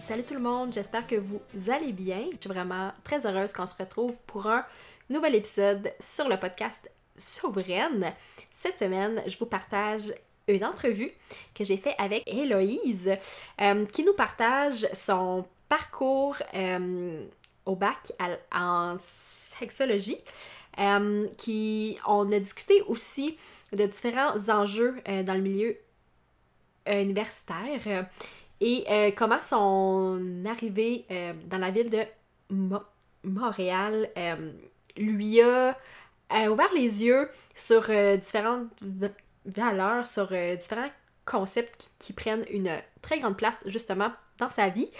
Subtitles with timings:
[0.00, 2.24] Salut tout le monde, j'espère que vous allez bien.
[2.32, 4.64] Je suis vraiment très heureuse qu'on se retrouve pour un
[5.10, 8.10] nouvel épisode sur le podcast Souveraine.
[8.50, 10.14] Cette semaine, je vous partage
[10.48, 11.12] une entrevue
[11.54, 13.10] que j'ai faite avec Héloïse
[13.60, 17.22] euh, qui nous partage son parcours euh,
[17.66, 18.10] au bac
[18.52, 20.18] en sexologie.
[20.78, 23.36] Euh, qui, on a discuté aussi
[23.74, 24.94] de différents enjeux
[25.26, 25.76] dans le milieu
[26.86, 28.06] universitaire
[28.60, 31.06] et comment son arrivée
[31.46, 32.02] dans la ville de
[33.24, 34.10] Montréal
[34.96, 35.76] lui a
[36.50, 37.88] ouvert les yeux sur
[38.20, 38.68] différentes
[39.46, 40.90] valeurs, sur différents
[41.24, 42.70] concepts qui, prennent une
[43.02, 44.90] très grande place justement dans sa vie.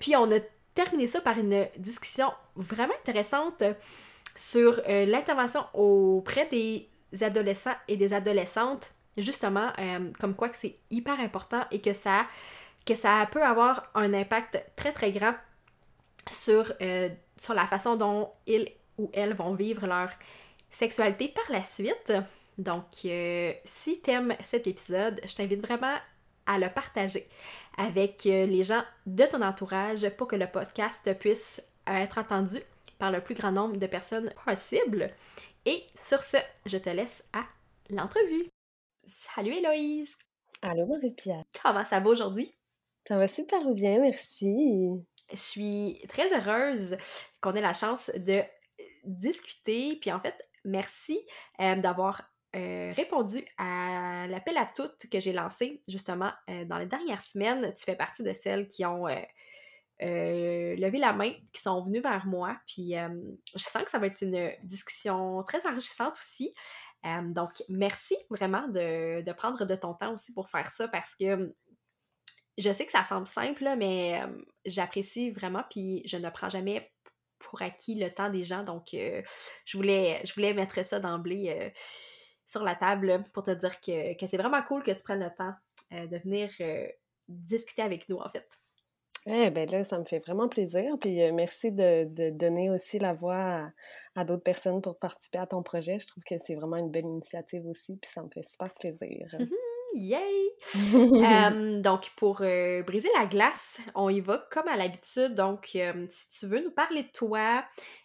[0.00, 0.40] puis on a
[0.74, 3.62] terminé ça par une discussion vraiment intéressante
[4.36, 6.88] sur euh, l'intervention auprès des
[7.22, 12.26] adolescents et des adolescentes, justement, euh, comme quoi que c'est hyper important et que ça,
[13.30, 15.34] peut avoir un impact très très grand
[16.28, 20.08] sur, euh, sur la façon dont ils ou elles vont vivre leur
[20.70, 22.12] sexualité par la suite.
[22.56, 25.96] Donc, si tu aimes cet épisode, je t'invite vraiment
[26.46, 27.28] à le partager
[27.76, 32.58] avec les gens de ton entourage pour que le podcast puisse être entendu
[32.98, 35.10] par le plus grand nombre de personnes possible.
[35.64, 37.44] Et sur ce, je te laisse à
[37.90, 38.48] l'entrevue.
[39.08, 40.18] Salut Héloïse!
[40.62, 41.44] Allô Marie-Pierre!
[41.62, 42.52] Comment ça va aujourd'hui?
[43.06, 45.06] Ça va super bien, merci!
[45.30, 46.96] Je suis très heureuse
[47.40, 48.42] qu'on ait la chance de
[49.04, 49.96] discuter.
[50.00, 51.20] Puis en fait, merci
[51.60, 56.88] euh, d'avoir euh, répondu à l'appel à toutes que j'ai lancé justement euh, dans les
[56.88, 57.72] dernières semaines.
[57.74, 59.06] Tu fais partie de celles qui ont
[60.02, 62.58] euh, lever la main, qui sont venus vers moi.
[62.66, 63.08] Puis euh,
[63.54, 66.52] je sens que ça va être une discussion très enrichissante aussi.
[67.04, 71.54] Euh, donc, merci vraiment de, prendre de ton temps aussi pour faire ça parce que
[72.58, 74.22] je sais que ça semble simple, mais
[74.64, 76.90] j'apprécie vraiment, puis je ne prends jamais
[77.38, 78.62] pour acquis le temps des gens.
[78.62, 81.74] Donc, je, voulais, je voulais mettre ça d'emblée
[82.46, 85.34] sur la table pour te dire que, que c'est vraiment cool que tu prennes le
[85.34, 85.52] temps
[85.90, 86.50] de venir
[87.28, 88.48] discuter avec nous, en fait.
[89.28, 90.94] Eh ben là, ça me fait vraiment plaisir.
[91.00, 93.72] Puis euh, merci de, de, donner aussi la voix
[94.14, 95.98] à, d'autres personnes pour participer à ton projet.
[95.98, 99.28] Je trouve que c'est vraiment une belle initiative aussi, puis ça me fait super plaisir.
[99.38, 99.46] Mmh
[99.94, 100.52] yay!
[101.80, 105.34] donc, pour euh, briser la glace, on y va comme à l'habitude.
[105.34, 105.70] Donc,
[106.08, 107.64] si tu veux nous parler de toi,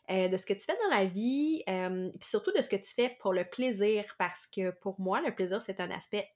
[0.09, 2.93] euh, de ce que tu fais dans la vie, puis surtout de ce que tu
[2.95, 6.29] fais pour le plaisir, parce que pour moi, le plaisir, c'est un aspect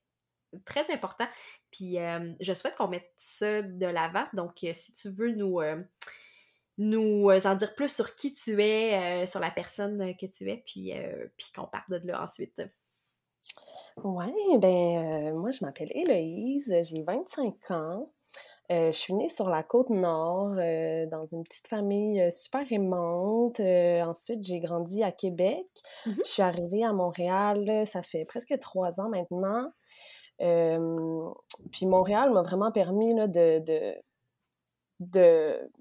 [0.66, 1.28] très important.
[1.72, 1.98] Puis
[2.40, 4.26] je souhaite qu'on mette ça de l'avant.
[4.34, 5.60] Donc, si tu veux nous,
[6.78, 10.94] nous en dire plus sur qui tu es, sur la personne que tu es, puis,
[11.38, 12.62] puis qu'on parte de là ensuite.
[14.04, 18.12] Oui, ben moi je m'appelle Héloïse, j'ai 25 ans.
[18.70, 20.56] je suis née sur la côte nord,
[21.10, 23.60] dans une petite famille super aimante.
[23.60, 25.68] ensuite, j'ai grandi à Québec.
[26.06, 29.72] Mmh je suis arrivée à Montréal, ça fait presque trois ans maintenant
[30.40, 33.96] puis Montréal m'a vraiment permis là, de, de,
[35.00, 35.72] de,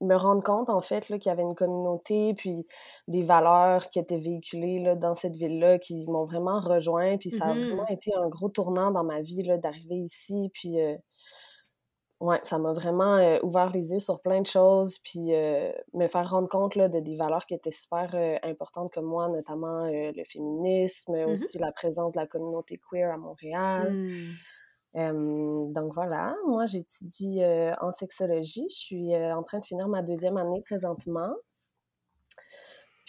[0.00, 2.66] me rendre compte, en fait, qu'il y avait une communauté, puis
[3.06, 7.16] des valeurs qui étaient véhiculées là, dans cette ville-là qui m'ont vraiment rejoint.
[7.18, 10.50] Puis ça a mmh vraiment été un gros tournant dans ma vie d'arriver ici.
[10.52, 10.76] Puis
[12.22, 16.06] ouais, ça m'a vraiment euh, ouvert les yeux sur plein de choses, puis euh, me
[16.06, 19.88] faire rendre compte là, de des valeurs qui étaient super euh, importantes comme moi, notamment
[19.90, 23.92] le féminisme, mmh aussi la présence de la communauté queer à Montréal.
[24.94, 25.72] Mmh.
[25.72, 27.42] donc voilà, moi j'étudie
[27.80, 31.34] en sexologie, je suis en train de finir ma deuxième année présentement.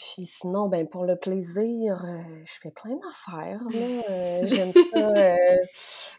[0.04, 3.62] Puis sinon, ben pour le plaisir, euh, je fais plein d'affaires,
[4.10, 5.56] euh, j'aime ça, euh,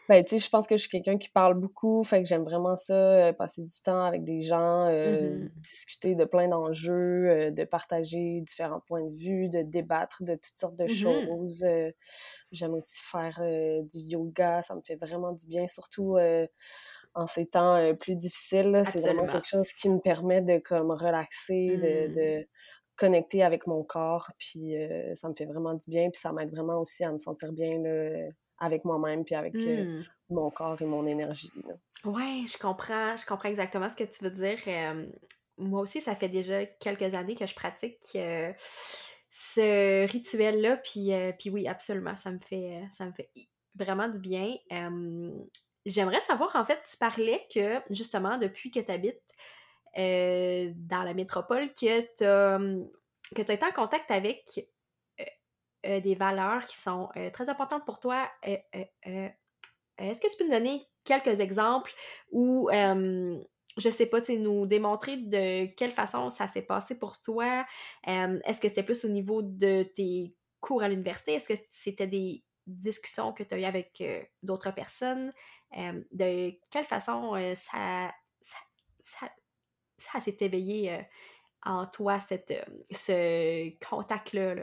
[0.09, 2.43] ben, tu sais, je pense que je suis quelqu'un qui parle beaucoup, fait que j'aime
[2.43, 8.41] vraiment ça, passer du temps avec des gens, Mmh discuter de plein d'enjeux, de partager
[8.41, 11.65] différents points de vue, de débattre de toutes sortes de Mmh choses.
[12.51, 16.17] j'aime aussi faire, du yoga, ça me fait vraiment du bien, surtout,
[17.13, 21.77] en ces temps, plus difficiles, C'est vraiment quelque chose qui me permet de, comme, relaxer,
[21.77, 22.15] de Mmh.
[22.15, 22.47] de
[22.95, 24.75] connecter avec mon corps, puis
[25.15, 27.79] ça me fait vraiment du bien, puis ça m'aide vraiment aussi à me sentir bien,
[27.81, 30.03] là, avec moi-même, puis avec, Mmh.
[30.29, 31.73] mon corps et mon énergie, là.
[32.05, 34.57] Ouais, je comprends, je comprends exactement ce que tu veux dire,
[35.57, 37.97] moi aussi, ça fait déjà quelques années que je pratique,
[39.29, 43.29] ce rituel-là, puis, puis oui, absolument, ça me fait, ça me fait
[43.75, 44.55] vraiment du bien.
[45.85, 49.21] j'aimerais savoir, en fait, tu parlais que, justement, depuis que tu habites
[49.97, 52.89] euh, dans la métropole que tu as, hum,
[53.37, 54.43] as été en contact avec
[55.19, 55.23] euh,
[55.85, 58.29] euh, des valeurs qui sont très importantes pour toi.
[58.43, 61.93] Est-ce que tu peux nous donner quelques exemples
[62.31, 67.65] ou, je sais pas, tu nous démontrer de quelle façon ça s'est passé pour toi?
[68.05, 71.33] Est-ce que c'était plus au niveau de tes cours à l'université?
[71.33, 74.03] Est-ce que c'était des discussions que tu as eues avec
[74.43, 75.31] d'autres personnes?
[76.11, 78.09] de quelle façon ça
[79.97, 81.01] s'est éveillé euh,
[81.65, 84.55] en toi, cette, euh, ce contact-là?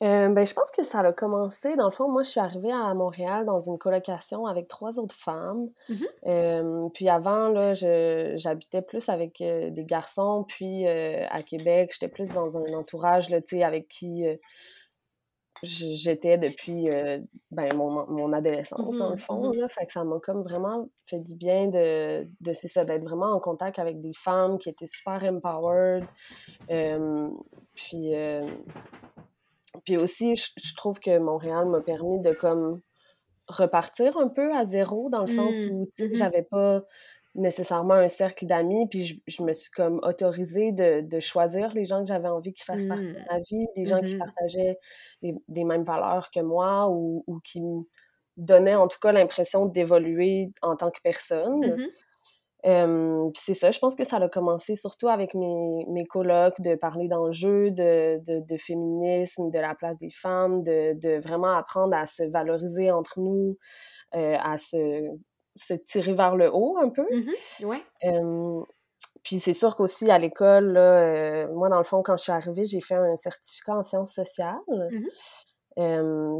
[0.00, 2.70] Euh, ben, je pense que ça a commencé, dans le fond, moi, je suis arrivée
[2.70, 5.68] à Montréal dans une colocation avec trois autres femmes.
[5.88, 12.56] Mmh puis avant, là, j'habitais plus avec des garçons, puis à Québec, j'étais plus dans
[12.56, 14.24] un entourage, là, tu sais, avec qui
[15.62, 17.18] j'étais depuis euh,
[17.50, 19.50] ben, mon, mon adolescence, dans le mmh fond.
[19.52, 23.04] Là, fait que ça m'a comme vraiment fait du bien de, de c'est ça, d'être
[23.04, 26.04] vraiment en contact avec des femmes qui étaient super empowered.
[27.74, 28.46] puis, euh,
[29.84, 32.80] puis aussi, je, trouve que Montréal m'a permis de comme
[33.48, 36.82] repartir un peu à zéro, dans le sens mmh, où mmh j'avais pas
[37.34, 42.08] nécessairement un cercle d'amis, puis je, me suis comme autorisée de, choisir les gens que
[42.08, 43.26] j'avais envie qu'ils fassent partie de mmh.
[43.30, 44.78] ma vie, des gens qui Mmh partageaient
[45.22, 47.82] des mêmes valeurs que moi ou, qui me
[48.36, 51.60] donnaient en tout cas l'impression d'évoluer en tant que personne.
[51.60, 51.86] Mmh
[52.64, 56.74] puis c'est ça, je pense que ça a commencé surtout avec mes, mes colloques, de
[56.74, 62.24] parler d'enjeux, de, de, féminisme, de la place des femmes, de, vraiment apprendre à se
[62.24, 63.56] valoriser entre nous,
[64.14, 65.04] euh, à se
[65.58, 67.06] se tirer vers le haut un peu.
[67.10, 67.82] Mmh ouais.
[69.22, 72.64] puis c'est sûr qu'aussi à l'école, euh, moi, dans le fond, quand je suis arrivée,
[72.64, 74.56] j'ai fait un certificat en sciences sociales.
[74.68, 75.06] Mmh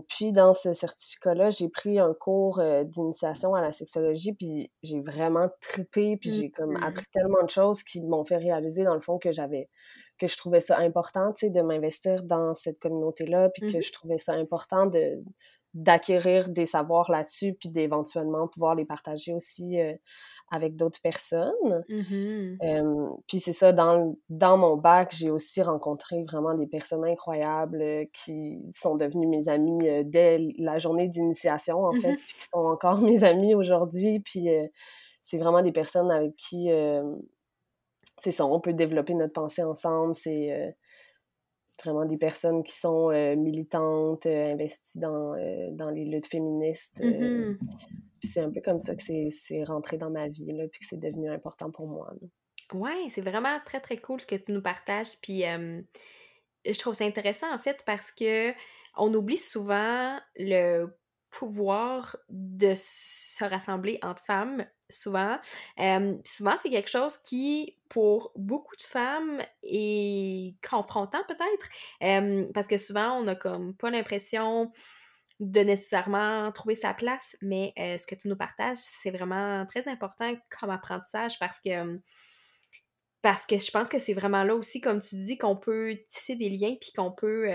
[0.09, 5.00] puis dans ce certificat-là, j'ai pris un cours euh, d'initiation à la sexologie, puis j'ai
[5.00, 6.82] vraiment tripé, puis j'ai comme mmh.
[6.82, 9.69] appris tellement de choses qui m'ont fait réaliser, dans le fond, que j'avais
[10.19, 13.82] que je trouvais ça important, tu sais, de m'investir dans cette communauté-là, puis que Mmh
[13.82, 15.23] je trouvais ça important de
[15.78, 19.94] d'acquérir des savoirs là-dessus, puis d'éventuellement pouvoir les partager aussi euh,
[20.50, 21.84] avec d'autres personnes.
[21.88, 27.80] Mmh puis c'est ça, dans, dans mon bac, j'ai aussi rencontré vraiment des personnes incroyables
[27.80, 32.34] euh, qui sont devenues mes amies euh, dès la journée d'initiation, en fait, mmh puis
[32.34, 34.20] qui sont encore mes amies aujourd'hui.
[34.20, 34.48] Puis
[35.22, 36.70] c'est vraiment des personnes avec qui,
[38.19, 40.14] c'est ça, on peut développer notre pensée ensemble.
[40.14, 40.74] C'est
[41.82, 47.00] vraiment des personnes qui sont euh, militantes, euh, investies dans, euh, dans les luttes féministes.
[47.02, 47.56] Mmh
[48.20, 50.86] puis c'est un peu comme ça que c'est rentré dans ma vie, là, puis que
[50.86, 52.12] c'est devenu important pour moi.
[52.72, 55.17] Ouais, c'est vraiment très, très cool ce que tu nous partages.
[55.22, 58.50] Puis je trouve ça intéressant, en fait, parce que
[58.96, 60.88] on oublie souvent le
[61.31, 65.38] pouvoir de se rassembler entre femmes, souvent.
[66.24, 73.20] souvent, c'est quelque chose qui, pour beaucoup de femmes, est confrontant peut-être, parce que souvent,
[73.22, 74.70] on a comme pas l'impression
[75.40, 80.34] de nécessairement trouver sa place, mais ce que tu nous partages, c'est vraiment très important
[80.58, 82.00] comme apprentissage parce que
[83.20, 86.36] parce que je pense que c'est vraiment là aussi, comme tu dis, qu'on peut tisser
[86.36, 87.48] des liens puis qu'on peut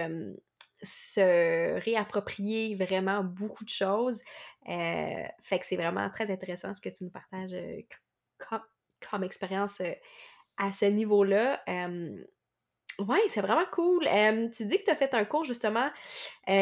[0.83, 4.21] se réapproprier vraiment beaucoup de choses.
[4.69, 7.81] Euh, fait que c'est vraiment très intéressant ce que tu nous partages euh,
[9.09, 9.93] comme, expérience euh,
[10.57, 11.63] à ce niveau-là.
[12.99, 14.03] oui, c'est vraiment cool.
[14.55, 15.89] tu dis que tu as fait un cours justement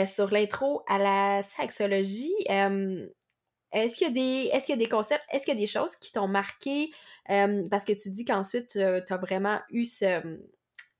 [0.05, 2.33] sur l'intro à la sexologie.
[2.47, 5.59] est-ce qu'il y a des est-ce qu'il y a des concepts, est-ce qu'il y a
[5.59, 6.91] des choses qui t'ont marqué?
[7.27, 10.39] parce que tu dis qu'ensuite, tu as vraiment eu ce,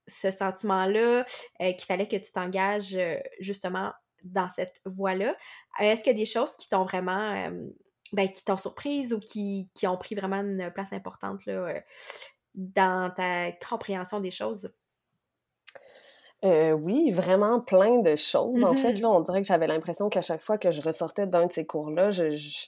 [0.07, 1.25] ce sentiment-là,
[1.61, 3.91] euh, qu'il fallait que tu t'engages euh, justement
[4.23, 5.35] dans cette voie-là.
[5.81, 7.49] Euh, est-ce qu'il y a des choses qui t'ont vraiment,
[8.13, 11.81] ben, qui t'ont surprise ou qui, qui, ont pris vraiment une place importante là,
[12.55, 14.71] dans ta compréhension des choses?
[16.43, 18.63] Euh, oui, vraiment plein de choses.
[18.63, 18.99] En fait, Mhm.
[18.99, 21.65] là, on dirait que j'avais l'impression qu'à chaque fois que je ressortais d'un de ces
[21.67, 22.67] cours-là, je, je-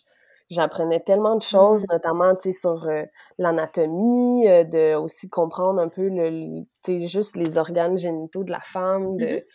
[0.49, 1.87] j'apprenais tellement de choses, Mhm.
[1.91, 3.03] notamment, tu sais, sur euh,
[3.37, 8.43] l'anatomie, euh, de aussi comprendre un peu le, le- tu sais, juste les organes génitaux
[8.43, 9.45] de la femme, de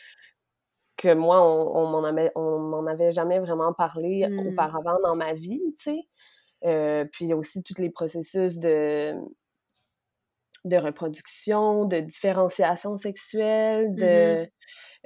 [0.96, 4.48] que moi, on, on m'en avait, on m'en avait jamais vraiment parlé Mhm.
[4.48, 6.00] auparavant dans ma vie, tu sais.
[6.66, 9.14] Euh, puis aussi tous les processus de
[10.64, 14.48] de reproduction, de différenciation sexuelle, de,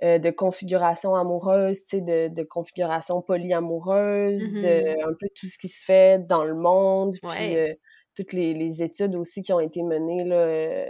[0.02, 4.60] euh, de configuration amoureuse, de, de configuration polyamoureuse, Mhm.
[4.62, 7.74] de un peu tout ce qui se fait dans le monde, puis euh,
[8.16, 10.86] toutes les, les études aussi qui ont été menées là, euh,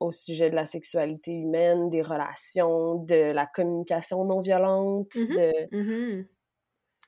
[0.00, 5.28] au sujet de la sexualité humaine, des relations, de la communication non violente, Mhm.
[5.36, 6.26] de...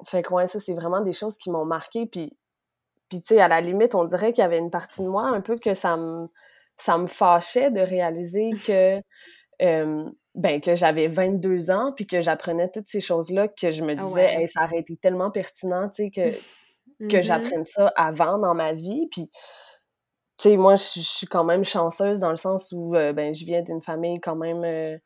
[0.06, 2.38] Fait que ouais, ça, c'est vraiment des choses qui m'ont marqué, puis,
[3.08, 5.24] puis tu sais, à la limite, on dirait qu'il y avait une partie de moi
[5.24, 6.28] un peu que ça me
[6.78, 9.00] ça me fâchait de réaliser que,
[9.62, 10.04] euh,
[10.34, 14.06] ben, que j'avais 22 ans, puis que j'apprenais toutes ces choses-là, que je me Ah
[14.06, 14.32] disais, ouais.
[14.34, 16.40] hey, ça aurait été tellement pertinent, tu sais, que,
[17.08, 17.22] que Mhm.
[17.22, 19.08] j'apprenne ça avant dans ma vie.
[19.12, 19.30] Puis,
[20.38, 23.34] tu sais, moi, je je suis quand même chanceuse dans le sens où, euh, ben,
[23.34, 24.96] je viens d'une famille quand même, euh,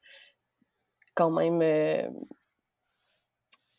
[1.14, 1.60] quand même,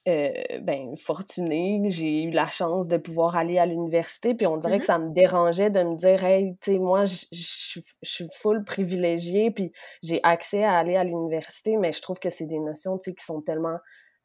[0.08, 0.32] euh,
[0.62, 1.82] ben, fortunée.
[1.90, 5.12] J'ai eu la chance de pouvoir aller à l'université, puis on dirait que ça me
[5.12, 7.26] dérangeait de me dire, hey, tu sais, moi, je
[8.02, 12.46] suis full privilégiée, puis j'ai accès à aller à l'université, mais je trouve que c'est
[12.46, 13.78] des notions, tu sais, qui sont tellement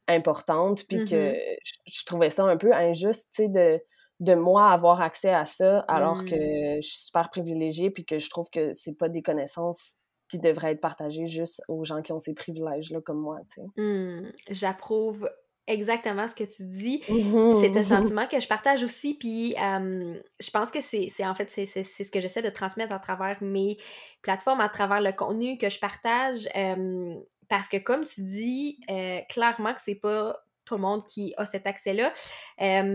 [0.09, 1.35] importantes, puis que Mhm.
[1.65, 3.81] je, je trouvais ça un peu injuste, tu sais, de,
[4.21, 6.83] de moi avoir accès à ça, alors que Mm.
[6.83, 9.97] je suis super privilégiée, puis que je trouve que c'est pas des connaissances
[10.31, 13.69] qui devraient être partagées juste aux gens qui ont ces privilèges-là comme moi, tu sais.
[13.83, 14.33] Mm.
[14.51, 15.29] J'approuve
[15.69, 17.03] exactement ce que tu dis.
[17.07, 17.85] C'est un Mhm.
[17.85, 22.11] sentiment que je partage aussi, puis euh, je pense que c'est en fait c'est ce
[22.11, 23.79] que j'essaie de transmettre à travers mes
[24.23, 27.15] plateformes, à travers le contenu que je partage, euh,
[27.49, 31.47] parce que comme tu dis, euh, clairement que c'est pas tout le monde qui a
[31.47, 32.13] cet accès-là,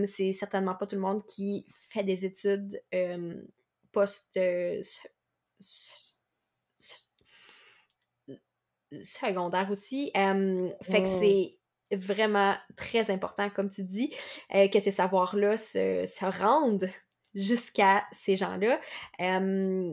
[0.06, 2.80] c'est certainement pas tout le monde qui fait des études
[3.92, 4.80] post se-
[5.60, 6.12] se-
[6.76, 7.02] se-
[9.02, 10.10] secondaires aussi.
[10.16, 11.18] Euh, fait que Mm.
[11.20, 11.50] c'est
[11.92, 14.12] vraiment très important, comme tu dis,
[14.54, 16.88] euh, que ces savoirs-là se, se rendent
[17.34, 18.80] jusqu'à ces gens-là.
[19.20, 19.92] Euh,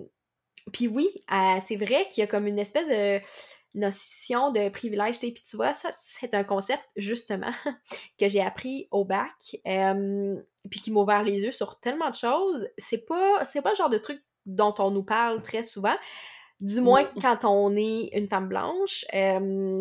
[0.74, 3.19] Puis oui, euh, c'est vrai qu'il y a comme une espèce de
[3.74, 5.19] notion de privilège.
[5.19, 5.33] tu sais.
[5.33, 7.51] Puis tu vois, ça, c'est un concept, justement,
[8.19, 9.55] que j'ai appris au bac,
[10.69, 12.67] puis qui m'a ouvert les yeux sur tellement de choses.
[12.77, 15.95] C'est pas, c'est pas le genre de truc dont on nous parle très souvent,
[16.60, 19.05] du moins quand on est une femme blanche,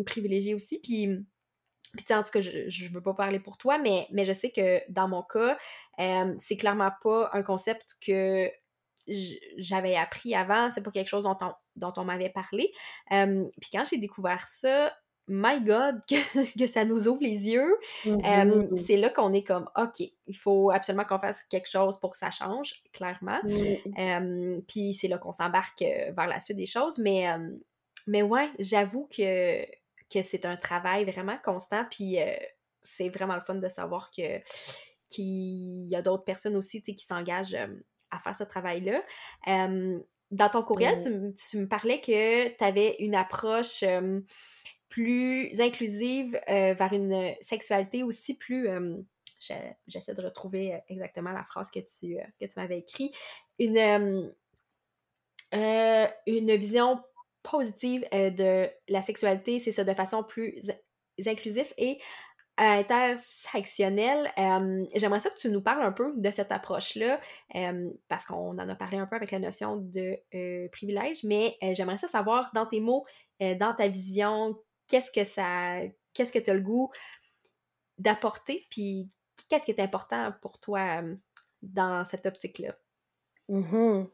[0.07, 1.09] privilégiée aussi, puis...
[1.97, 4.25] Puis, tu sais, en tout cas, je, je veux pas parler pour toi, mais, mais
[4.25, 5.59] je sais que dans mon cas,
[5.99, 8.49] euh, c'est clairement pas un concept que
[9.59, 10.71] j'avais appris avant.
[10.71, 12.73] C'est pas quelque chose dont on, dont on m'avait parlé.
[13.13, 14.93] Euh, puis quand j'ai découvert ça,
[15.27, 17.77] my God, que, que ça nous ouvre les yeux.
[18.07, 18.77] Euh, Mhm.
[18.77, 22.19] c'est là qu'on est comme, OK, il faut absolument qu'on fasse quelque chose pour que
[22.19, 23.41] ça change, clairement.
[23.45, 23.99] Mm.
[23.99, 26.99] Euh, puis c'est là qu'on s'embarque euh, vers la suite des choses.
[26.99, 27.39] Mais, euh,
[28.07, 29.65] mais ouais, j'avoue que,
[30.13, 31.85] que c'est un travail vraiment constant.
[31.91, 32.35] Puis euh,
[32.83, 34.41] c'est vraiment le fun de savoir que
[35.09, 37.67] qu'il y a d'autres personnes aussi qui s'engagent euh,
[38.11, 39.03] à faire ce travail-là.
[39.49, 39.99] Euh,
[40.31, 41.35] dans ton courriel, Mm.
[41.35, 43.83] tu, tu me parlais que tu avais une approche
[44.89, 48.69] plus inclusive euh, vers une sexualité aussi plus...
[49.41, 49.55] je-
[49.89, 53.15] J'essaie de retrouver exactement la phrase que tu, que tu m'avais écrite.
[53.59, 54.33] Une,
[55.55, 57.03] euh, une vision
[57.43, 60.55] positive euh, de la sexualité, c'est ça, de façon plus
[61.27, 62.01] inclusive et
[62.57, 64.31] intersectionnelle.
[64.39, 67.21] Euh, J'aimerais ça que tu nous parles un peu de cette approche-là,
[67.55, 71.57] euh, parce qu'on en a parlé un peu avec la notion de euh, privilège, mais
[71.63, 73.07] euh, j'aimerais ça savoir, dans tes mots,
[73.43, 75.79] euh, dans ta vision, qu'est-ce que ça...
[76.13, 76.91] Qu'est-ce que tu as le goût
[77.99, 79.09] d'apporter, puis
[79.49, 81.15] qu'est-ce qui est important pour toi euh,
[81.63, 82.75] dans cette optique-là?
[83.49, 84.09] Mhm.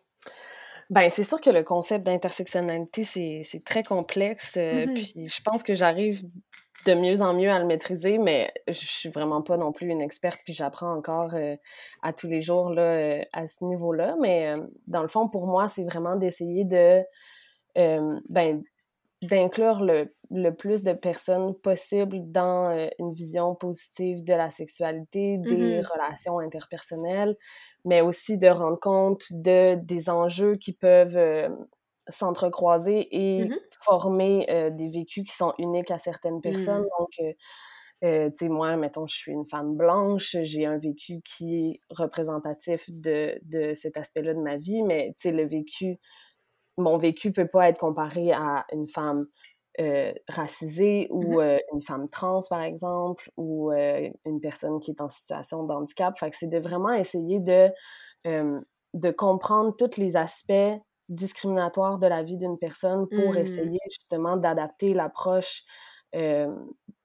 [0.91, 4.57] Ben, c'est sûr que le concept d'intersectionnalité, c'est très complexe.
[4.57, 4.95] euh, Mhm.
[4.95, 6.23] puis je pense que j'arrive
[6.87, 10.01] de mieux en mieux à le maîtriser, mais je suis vraiment pas non plus une
[10.01, 11.57] experte, puis j'apprends encore euh,
[12.03, 14.15] à tous les jours là, euh, à ce niveau-là.
[14.21, 14.55] Mais
[14.87, 17.03] dans le fond, pour moi, c'est vraiment d'essayer de
[17.75, 18.63] ben,
[19.23, 25.81] d'inclure le, le plus de personnes possible dans une vision positive de la sexualité, des
[25.81, 25.83] Mhm.
[25.83, 27.37] relations interpersonnelles,
[27.87, 31.51] mais aussi de rendre compte de, des enjeux qui peuvent euh,
[32.09, 33.59] s'entrecroiser et Mhm.
[33.83, 36.83] former euh, des vécus qui sont uniques à certaines personnes.
[36.83, 36.89] Mm.
[36.99, 37.11] Donc,
[38.05, 41.81] euh, tu sais, moi, mettons, je suis une femme blanche, j'ai un vécu qui est
[41.91, 45.99] représentatif de, de cet aspect-là de ma vie, mais tu sais, le vécu
[46.79, 49.27] mon vécu peut pas être comparé à une femme
[49.81, 54.91] euh, racisée ou Mmh euh, une femme trans, par exemple, ou euh, une personne qui
[54.91, 56.17] est en situation de handicap.
[56.17, 57.71] Fait que c'est de vraiment essayer de,
[58.25, 60.53] de comprendre tous les aspects
[61.09, 63.39] discriminatoires de la vie d'une personne pour Mmh.
[63.39, 65.65] essayer justement d'adapter l'approche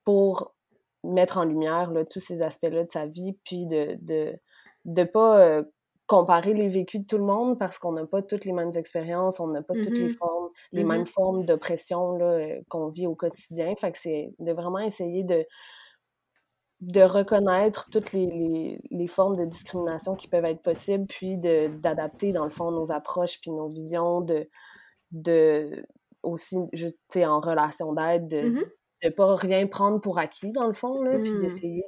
[0.04, 0.56] pour
[1.04, 4.40] mettre en lumière là, tous ces aspects-là de sa vie, puis de de,
[4.86, 5.62] de pas
[6.08, 9.40] comparer les vécus de tout le monde parce qu'on n'a pas toutes les mêmes expériences,
[9.40, 10.16] on n'a pas toutes les Mmh
[10.72, 12.18] les Mmh mêmes formes d'oppression
[12.70, 13.74] qu'on vit au quotidien.
[13.76, 15.46] Fait que c'est de vraiment essayer de
[16.82, 22.32] de reconnaître toutes les, les, les, formes de discrimination qui peuvent être possibles, puis d'adapter,
[22.32, 24.50] dans le fond, nos approches puis nos visions de,
[25.12, 25.86] de
[26.24, 28.66] aussi, juste, en relation d'aide, de, Mmh
[29.04, 31.42] de pas rien prendre pour acquis, dans le fond, là, puis Mmh.
[31.42, 31.84] d'essayer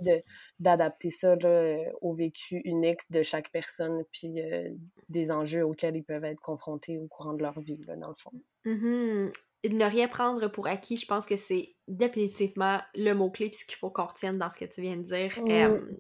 [0.60, 4.70] d'adapter ça là, au vécu unique de chaque personne, puis euh,
[5.10, 8.16] des enjeux auxquels ils peuvent être confrontés au courant de leur vie, là, dans le
[8.16, 8.32] fond.
[8.66, 9.32] Mmh
[9.66, 13.60] Et de ne rien prendre pour acquis, je pense que c'est définitivement le mot-clé, puis
[13.60, 15.32] ce qu'il faut qu'on retienne dans ce que tu viens de dire.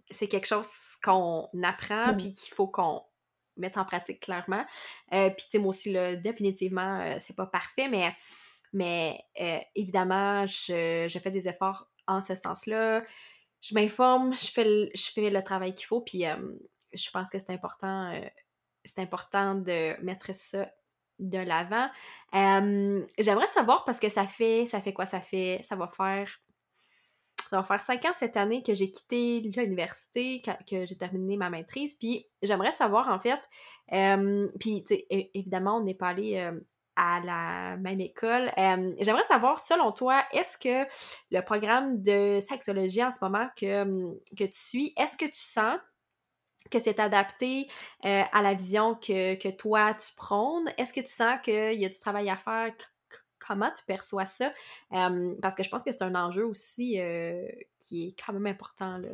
[0.10, 0.67] C'est quelque chose
[1.03, 2.17] qu'on apprend, Mmh.
[2.17, 3.01] puis qu'il faut qu'on
[3.55, 4.65] mette en pratique clairement.
[5.13, 8.12] Euh, puis, tu sais, moi aussi, là, définitivement, euh, c'est pas parfait, mais
[8.74, 13.03] mais euh, évidemment, je, je, fais des efforts en ce sens-là.
[13.62, 16.36] Je m'informe, je fais le, je fais le travail qu'il faut, puis euh,
[16.94, 18.27] je pense que c'est important, euh,
[18.98, 20.70] important de mettre ça
[21.20, 21.88] de l'avant.
[23.20, 25.06] J'aimerais savoir parce que ça fait, ça fait quoi?
[25.06, 26.42] Ça fait, ça va faire,
[27.50, 31.51] ça va faire cinq ans cette année que j'ai quitté l'université, que, j'ai terminé ma
[31.51, 33.39] maîtrise, puis j'aimerais savoir en fait,
[34.60, 36.51] puis évidemment, on n'est pas allé
[36.95, 38.51] à la même école.
[39.00, 40.89] J'aimerais savoir, selon toi, est-ce que
[41.31, 43.83] le programme de sexologie en ce moment que,
[44.38, 45.77] que tu suis, est-ce que tu sens
[46.71, 47.67] que c'est adapté
[48.03, 50.69] à la vision que, que, toi tu prônes?
[50.77, 52.71] Est-ce que tu sens qu'il y a du travail à faire?
[53.45, 54.51] Comment tu perçois ça?
[54.89, 57.00] parce que je pense que c'est un enjeu aussi
[57.79, 58.97] qui est quand même important.
[58.97, 59.09] Là.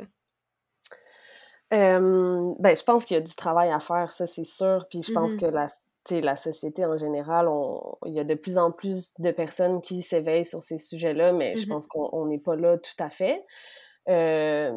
[1.70, 4.86] ben, je pense qu'il y a du travail à faire, ça c'est sûr.
[4.88, 5.66] Puis je pense Mmh que la,
[6.10, 10.02] la société en général, on, il y a de plus en plus de personnes qui
[10.02, 13.44] s'éveillent sur ces sujets-là, mais je Mmh pense qu'on n'est pas là tout à fait.
[14.08, 14.72] Euh,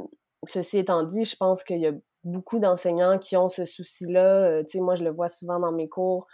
[0.48, 4.44] ceci étant dit, je pense qu'il y a beaucoup d'enseignants qui ont ce souci-là.
[4.46, 6.28] Euh, tu sais, moi, je le vois souvent dans mes cours.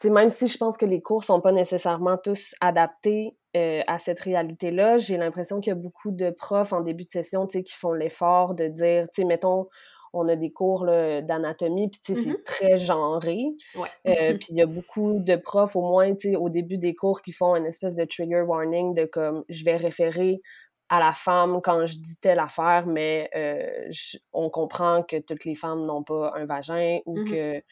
[0.00, 3.82] Tu sais, même si je pense que les cours sont pas nécessairement tous adaptés euh,
[3.86, 7.46] à cette réalité-là, j'ai l'impression qu'il y a beaucoup de profs en début de session,
[7.46, 9.68] tu sais, qui font l'effort de dire, tu sais, mettons,
[10.12, 13.44] on a des cours d'anatomie, puis tu sais, c'est très genré.
[13.74, 13.90] Ouais.
[14.06, 16.94] Euh, puis il y a beaucoup de profs, au moins, tu sais, au début des
[16.94, 20.40] cours, qui font une espèce de trigger warning de comme, je vais référer
[20.88, 25.44] à la femme quand je dis telle affaire, mais euh, je- on comprend que toutes
[25.44, 27.24] les femmes n'ont pas un vagin ou Mhm.
[27.30, 27.62] que...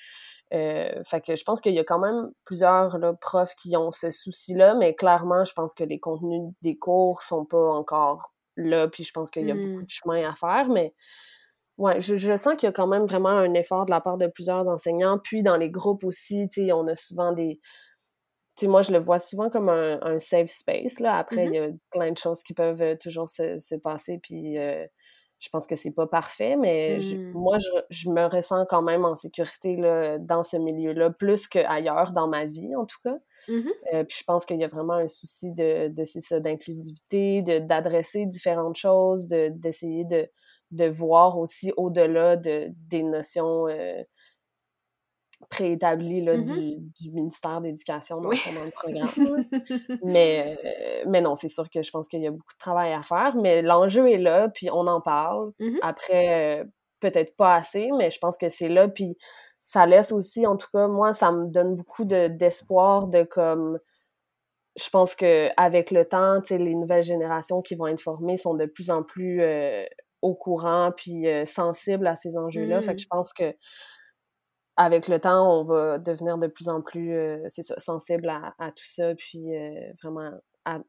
[0.55, 3.91] euh, fait que je pense qu'il y a quand même plusieurs là, profs qui ont
[3.91, 8.89] ce souci-là, mais clairement, je pense que les contenus des cours sont pas encore là,
[8.89, 9.61] puis je pense qu'il y a Mm.
[9.61, 10.95] beaucoup de chemin à faire, mais
[11.79, 14.19] ouais, je, je sens qu'il y a quand même vraiment un effort de la part
[14.19, 17.61] de plusieurs enseignants, puis dans les groupes aussi, tu sais, on a souvent des...
[18.57, 21.17] Tu sais, moi, je le vois souvent comme un, un safe space, là.
[21.17, 24.59] Après, il y a plein de choses qui peuvent euh, toujours se, se passer, puis
[24.59, 24.85] euh,
[25.39, 27.33] je pense que c'est pas parfait, mais je- Mm.
[27.35, 32.11] moi, je, je me ressens quand même en sécurité là, dans ce milieu-là, plus qu'ailleurs
[32.13, 33.17] dans ma vie, en tout cas.
[33.47, 33.71] Mhm.
[33.95, 38.77] Euh, puis je pense qu'il y a vraiment un souci de, de d'inclusivité, d'adresser différentes
[38.77, 40.29] choses, de, d'essayer de,
[40.71, 44.03] de voir aussi au-delà de, des notions euh,
[45.51, 46.45] préétablies là, Mhm.
[46.47, 48.37] du, du ministère d'éducation dans Oui.
[48.37, 49.47] de programme.
[50.03, 52.93] mais, euh, mais non, c'est sûr que je pense qu'il y a beaucoup de travail
[52.93, 55.53] à faire, mais l'enjeu est là, puis on en parle.
[55.61, 55.79] Mhm.
[55.83, 56.65] Après, euh,
[57.01, 59.17] peut-être pas assez, mais je pense que c'est là, puis
[59.61, 63.79] ça laisse aussi, en tout cas, moi, ça me donne beaucoup de, d'espoir de comme
[64.77, 68.67] je pense que avec le temps, les nouvelles générations qui vont être formées sont de
[68.67, 69.85] plus en plus euh,
[70.23, 72.81] au courant puis euh, sensibles à ces enjeux-là.
[72.83, 73.05] Fait que Mm.
[73.05, 73.55] je pense que
[74.77, 78.55] avec le temps, on va devenir de plus en plus euh, c'est ça, sensible à,
[78.59, 80.31] à tout ça, puis euh, vraiment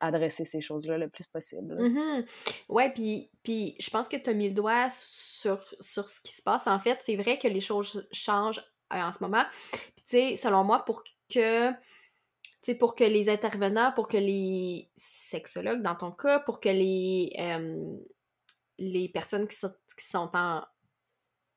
[0.01, 1.73] adresser ces choses-là le plus possible.
[1.73, 1.87] là.
[1.87, 2.25] Mhm.
[2.67, 6.33] Ouais, puis, puis je pense que tu as mis le doigt sur, sur ce qui
[6.33, 6.67] se passe.
[6.67, 8.61] En fait, c'est vrai que les choses changent
[8.91, 9.43] en ce moment.
[9.71, 11.01] Puis, tu sais, selon moi, pour
[11.33, 11.77] que, tu
[12.61, 17.31] sais, pour que les intervenants, pour que les sexologues, dans ton cas, pour que les,
[17.39, 17.95] euh,
[18.79, 20.63] les personnes qui sont, qui sont en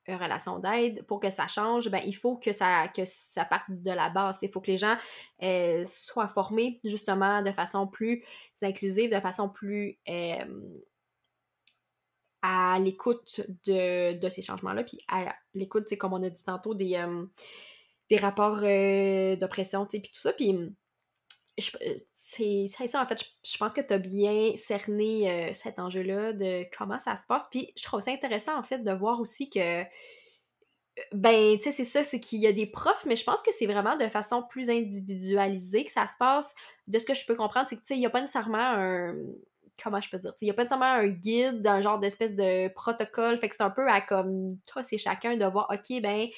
[0.08, 3.70] euh, relation d'aide, pour que ça change, ben, il faut que ça, que ça parte
[3.70, 4.38] de la base.
[4.42, 4.96] Il faut que les gens
[5.44, 8.24] euh, soient formés justement de façon plus
[8.62, 10.80] inclusive, de façon plus euh,
[12.42, 16.74] à l'écoute de, de ces changements-là, puis à l'écoute, c'est comme on a dit tantôt,
[16.74, 17.00] des,
[18.08, 18.56] des rapports
[19.38, 20.32] d'oppression, puis tout ça.
[20.32, 20.74] Puis
[22.12, 26.98] c'est ça, en fait, je, pense que tu as bien cerné cet enjeu-là de comment
[26.98, 27.48] ça se passe.
[27.50, 29.84] Puis je trouve ça intéressant, en fait, de voir aussi que
[31.12, 33.50] ben, tu sais, c'est ça, c'est qu'il y a des profs, mais je pense que
[33.52, 36.54] c'est vraiment de façon plus individualisée que ça se passe.
[36.86, 38.58] De ce que je peux comprendre, c'est que, tu sais, il n'y a pas nécessairement
[38.58, 39.16] un.
[39.82, 40.32] Comment je peux dire?
[40.40, 43.38] Il n'y a pas nécessairement un guide, un genre d'espèce de protocole.
[43.38, 46.28] Fait que c'est un peu à comme, toi, c'est chacun de voir, OK, ben,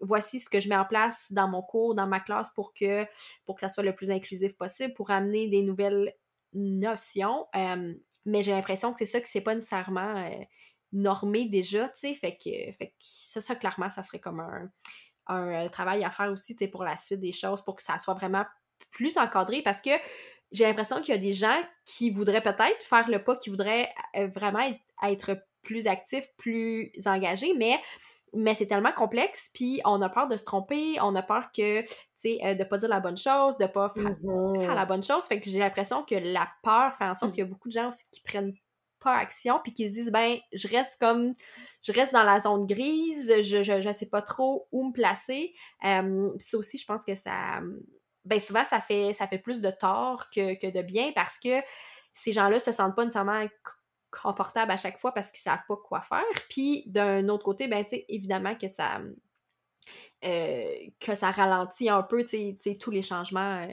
[0.00, 3.04] voici ce que je mets en place dans mon cours, dans ma classe pour que,
[3.44, 6.14] pour que ça soit le plus inclusif possible, pour amener des nouvelles
[6.52, 7.46] notions.
[8.24, 10.16] mais j'ai l'impression que c'est ça, que c'est pas nécessairement.
[10.16, 10.44] Euh,
[10.92, 14.70] normé déjà, tu sais, fait que, fait que ça, ça, clairement, ça serait comme un,
[15.26, 18.14] un euh, travail à faire aussi, pour la suite des choses, pour que ça soit
[18.14, 18.44] vraiment
[18.90, 19.90] plus encadré, parce que
[20.56, 23.88] j'ai l'impression qu'il y a des gens qui voudraient peut-être faire le pas, qui voudraient
[24.16, 24.66] euh, vraiment
[25.02, 27.76] être, plus actifs, plus engagés, mais
[28.32, 31.80] mais c'est tellement complexe, puis on a peur de se tromper, on a peur que,
[31.80, 34.60] tu sais, euh, de pas dire la bonne chose, de pas faire, mm-hmm.
[34.60, 35.24] faire la bonne chose.
[35.24, 37.72] Fait que j'ai l'impression que la peur fait en sorte qu'il y a beaucoup de
[37.72, 38.52] gens aussi qui prennent
[39.14, 41.34] action, puis qui se disent, ben, je reste comme,
[41.82, 45.54] je reste dans la zone grise, je, je, sais pas trop où me placer.
[45.84, 47.60] Euh, c'est aussi, je pense que ça,
[48.26, 51.60] ben, souvent, ça fait, ça fait plus de tort que, de bien parce que
[52.12, 53.46] ces gens-là se sentent pas nécessairement
[54.10, 56.24] confortables à chaque fois parce qu'ils savent pas quoi faire.
[56.50, 59.00] Puis, d'un autre côté, ben, évidemment que ça,
[60.24, 62.24] euh, que ça ralentit un peu,
[62.80, 63.68] tous les changements euh,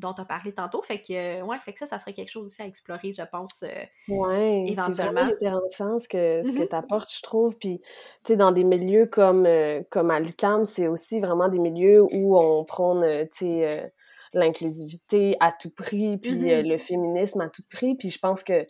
[0.00, 0.82] dont tu as parlé tantôt.
[0.82, 3.62] Fait que, ouais, fait que ça, ça serait quelque chose aussi à explorer, je pense,
[3.62, 5.26] euh, ouais, éventuellement.
[5.26, 6.68] C'est intéressant ce que, ce que mm-hmm.
[6.68, 7.58] tu apportes, je trouve.
[7.58, 11.58] Puis, tu sais, dans des milieux comme, euh, comme à l'UCAM, c'est aussi vraiment des
[11.58, 13.92] milieux où on prône, euh, tu sais,
[14.32, 16.68] l'inclusivité à tout prix, puis mm-hmm.
[16.68, 17.94] le féminisme à tout prix.
[17.96, 18.66] Puis je pense que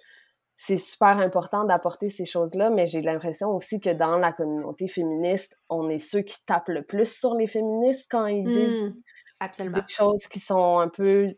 [0.62, 5.56] c'est super important d'apporter ces choses-là, mais j'ai l'impression aussi que dans la communauté féministe,
[5.70, 8.94] on est ceux qui tapent le plus sur les féministes quand ils disent mmh.
[9.40, 9.78] Absolument.
[9.78, 11.28] des choses qui sont un peu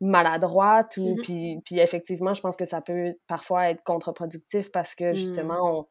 [0.00, 4.96] maladroites ou mmh puis, puis effectivement je pense que ça peut parfois être contre-productif parce
[4.96, 5.86] que justement mmh.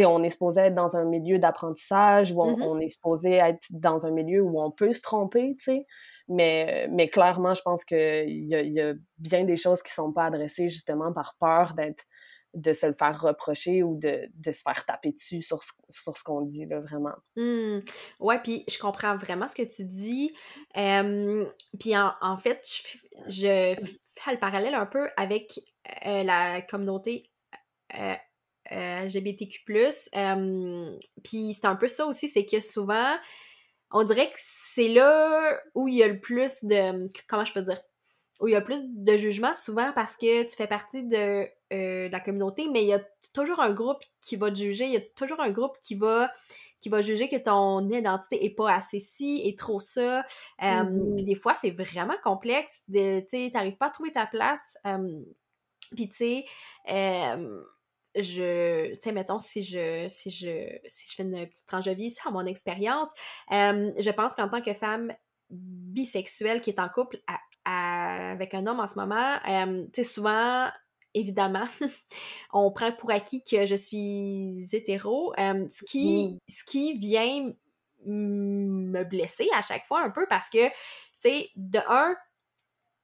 [0.00, 3.66] On on est supposé être dans un milieu d'apprentissage où mmh on, est supposé être
[3.70, 5.86] dans un milieu où on peut se tromper, tu sais.
[6.28, 10.12] Mais, mais clairement, je pense qu'il y a, y a bien des choses qui sont
[10.12, 12.04] pas adressées justement par peur d'être
[12.54, 16.16] de se le faire reprocher ou de, de se faire taper dessus sur ce, sur
[16.16, 17.14] ce qu'on dit, là, vraiment.
[17.36, 17.80] Mmh.
[18.20, 20.32] Ouais, puis je comprends vraiment ce que tu dis.
[20.74, 22.66] puis en, fait,
[23.28, 23.74] je,
[24.18, 25.60] fais le parallèle un peu avec
[26.06, 27.30] euh, la communauté
[27.98, 28.14] euh,
[28.72, 29.62] euh LGBTQ+.
[31.24, 33.16] puis c'est un peu ça aussi, c'est que souvent,
[33.90, 37.08] on dirait que c'est là où il y a le plus de...
[37.26, 37.80] Comment je peux dire?
[38.40, 42.08] où il y a plus de jugement souvent parce que tu fais partie de, euh,
[42.08, 43.00] la communauté, mais il y a
[43.34, 46.30] toujours un groupe qui va te juger, il y a toujours un groupe qui va
[46.80, 50.24] qui va juger que ton identité est pas assez ci et trop ça.
[50.60, 51.16] Mm-hmm.
[51.16, 52.84] Puis des fois, c'est vraiment complexe.
[52.92, 54.78] Tu sais, t'arrives pas à trouver ta place.
[55.96, 56.44] Puis tu sais,
[58.20, 61.92] je, tu sais, mettons, si je, si, je, si je fais une petite tranche de
[61.92, 63.08] vie sur mon expérience,
[63.50, 65.12] je pense qu'en tant que femme
[65.50, 67.18] bisexuelle qui est en couple
[67.64, 70.68] avec un homme en ce moment, tu sais, souvent,
[71.14, 71.66] évidemment,
[72.52, 77.52] on prend pour acquis que je suis hétéro, ce, qui, ce qui vient
[78.04, 80.74] me blesser à chaque fois un peu parce que, tu
[81.18, 82.16] sais, de un,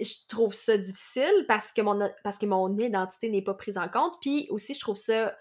[0.01, 3.89] je trouve ça difficile parce que mon, parce que mon identité n'est pas prise en
[3.89, 5.35] compte, puis aussi, je trouve ça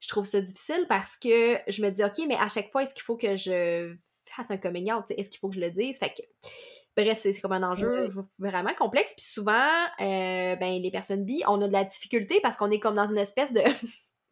[0.00, 2.92] je trouve ça difficile parce que je me dis, OK, mais à chaque fois, est-ce
[2.92, 3.94] qu'il faut que je
[4.30, 5.98] fasse un coming Est-ce qu'il faut que je le dise?
[5.98, 6.22] Fait que
[6.96, 8.06] Bref, c'est comme un enjeu
[8.38, 9.14] vraiment complexe.
[9.16, 12.78] Puis souvent, euh, ben, les personnes bi, on a de la difficulté parce qu'on est
[12.78, 13.62] comme dans une espèce de,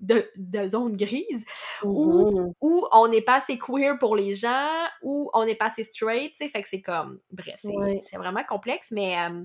[0.02, 1.44] de, zone grise
[1.82, 5.66] où, mmh où, on n'est pas assez queer pour les gens, où on n'est pas
[5.66, 6.48] assez straight, tu sais.
[6.48, 9.44] Fait que c'est comme, bref, c'est vraiment complexe, mais, euh,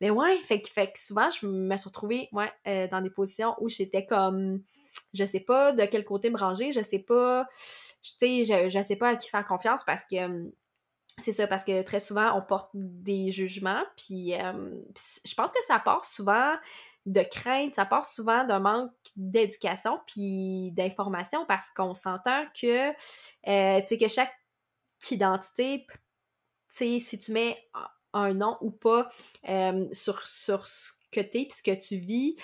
[0.00, 3.54] mais ouais, fait, fait que souvent, je me suis retrouvée ouais, euh, dans des positions
[3.60, 4.62] où j'étais comme
[5.12, 7.46] je sais pas de quel côté me ranger, je sais pas,
[8.02, 10.50] tu sais, je, je sais pas à qui faire confiance parce que
[11.18, 15.78] c'est ça, parce que très souvent, on porte des jugements, puis je pense que ça
[15.78, 16.54] part souvent
[17.06, 23.80] de crainte, ça part souvent d'un manque d'éducation puis d'information parce qu'on s'entend que, euh,
[23.80, 24.34] que chaque
[25.10, 25.86] identité,
[26.68, 27.56] si tu mets
[28.12, 29.08] un nom ou pas
[29.92, 32.36] sur, sur ce que tu es puis ce que tu vis,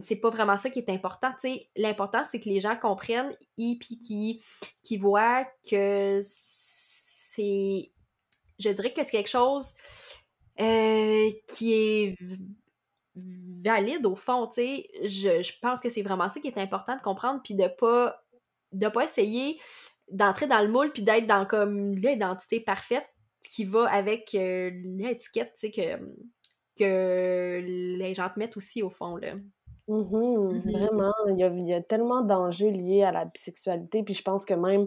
[0.00, 1.32] c'est pas vraiment ça qui est important.
[1.76, 4.42] L'important, c'est que les gens comprennent et puis qui,
[4.82, 7.92] qui voient que c'est
[8.58, 9.74] je dirais que c'est quelque chose
[10.60, 12.16] euh, qui est
[13.14, 14.88] valide au fond, tu sais.
[15.02, 18.22] Je, pense que c'est vraiment ça qui est important de comprendre, puis de pas,
[18.72, 19.58] de pas essayer
[20.10, 23.06] d'entrer dans le moule puis d'être dans comme l'identité parfaite
[23.48, 25.98] qui va avec l'étiquette, tu sais, que,
[26.78, 29.34] que les gens te mettent aussi au fond, là.
[29.88, 34.04] Mmh mmh vraiment, il y a il y a tellement d'enjeux liés à la bisexualité,
[34.04, 34.86] puis je pense que même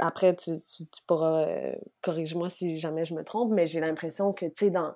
[0.00, 1.46] après tu tu tu pourras,
[2.02, 4.92] corrige-moi si jamais je me trompe, mais j'ai l'impression que, tu sais, dans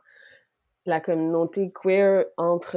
[0.86, 2.76] la communauté queer entre,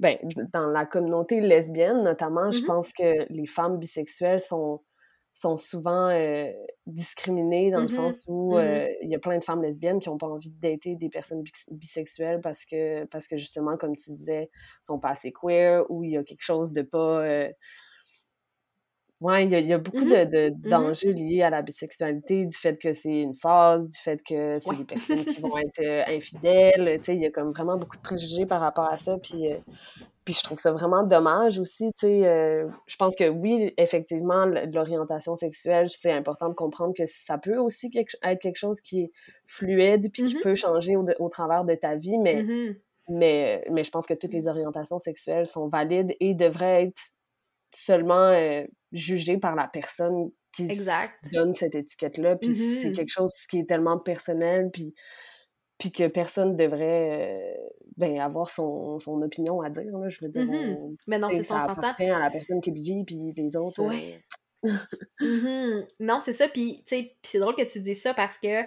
[0.00, 0.18] ben,
[0.52, 4.82] dans la communauté lesbienne notamment, je mmh pense que les femmes bisexuelles sont
[5.34, 6.10] sont souvent
[6.86, 10.26] discriminées dans le sens où il y a plein de femmes lesbiennes qui ont pas
[10.26, 14.50] envie de dater des personnes bisexuelles parce que parce que justement, comme tu disais,
[14.82, 17.48] sont pas assez queer ou il y a quelque chose de pas
[19.22, 22.76] Ouais, il y a, beaucoup mmh de, mmh d'enjeux liés à la bisexualité, du fait
[22.76, 26.98] que c'est une phase, du fait que c'est des personnes qui vont être infidèles.
[26.98, 29.16] Tu sais, il y a comme vraiment beaucoup de préjugés par rapport à ça.
[29.18, 29.44] Puis,
[30.24, 31.92] puis je trouve ça vraiment dommage aussi.
[31.92, 37.38] Tu sais, je pense que oui, effectivement, l'orientation sexuelle, c'est important de comprendre que ça
[37.38, 39.10] peut aussi être quelque chose qui est
[39.46, 42.18] fluide puis qui mmh peut changer au, au, travers de ta vie.
[42.18, 42.44] Mais,
[43.08, 47.00] mais, mais je pense que toutes les orientations sexuelles sont valides et devraient être
[47.74, 50.68] seulement jugé par la personne qui
[51.32, 52.36] donne cette étiquette-là.
[52.36, 54.94] Puis c'est mmh quelque chose qui est tellement personnel, puis,
[55.78, 57.56] puis que personne devrait
[57.96, 59.98] ben, avoir son, son, opinion à dire.
[59.98, 62.80] Là, je veux dire, mmh mais non, c'est ça, appartient à la personne qui le
[62.80, 63.82] vit, puis les autres...
[63.82, 64.22] Mmh
[65.98, 66.46] non, c'est ça.
[66.48, 68.62] Puis, c'est drôle que tu dis ça parce que,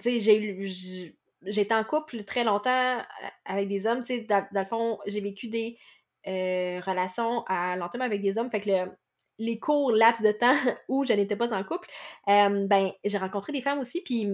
[0.00, 2.98] sais, j'ai j'étais en couple très longtemps
[3.44, 4.00] avec des hommes.
[4.00, 5.76] Tu sais, dans, dans, le fond, j'ai vécu des
[6.26, 8.50] euh, relation à long terme avec des hommes.
[8.50, 8.70] Fait que
[9.38, 10.52] les courts laps de temps
[10.88, 11.88] où je n'étais pas en couple,
[12.28, 14.02] euh, ben, j'ai rencontré des femmes aussi.
[14.02, 14.28] Puis,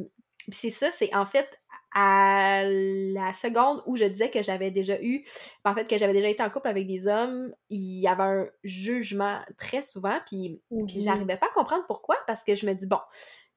[0.51, 1.49] c'est ça, c'est en fait
[1.95, 5.25] à la seconde où je disais que j'avais déjà eu,
[5.65, 8.49] en fait, que j'avais déjà été en couple avec des hommes, il y avait un
[8.63, 12.87] jugement très souvent, puis, puis j'arrivais pas à comprendre pourquoi, parce que je me dis,
[12.87, 13.01] bon,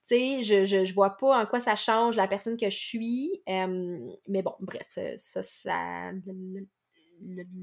[0.08, 2.78] tu sais, je, je, je, vois pas en quoi ça change la personne que je
[2.78, 6.12] suis, euh, mais bon, bref, ça, ça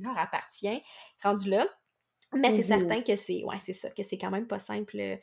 [0.00, 0.82] leur appartient,
[1.22, 1.66] rendu là.
[2.34, 5.18] Mais c'est mmh certain que c'est, ouais, c'est ça, que c'est quand même pas simple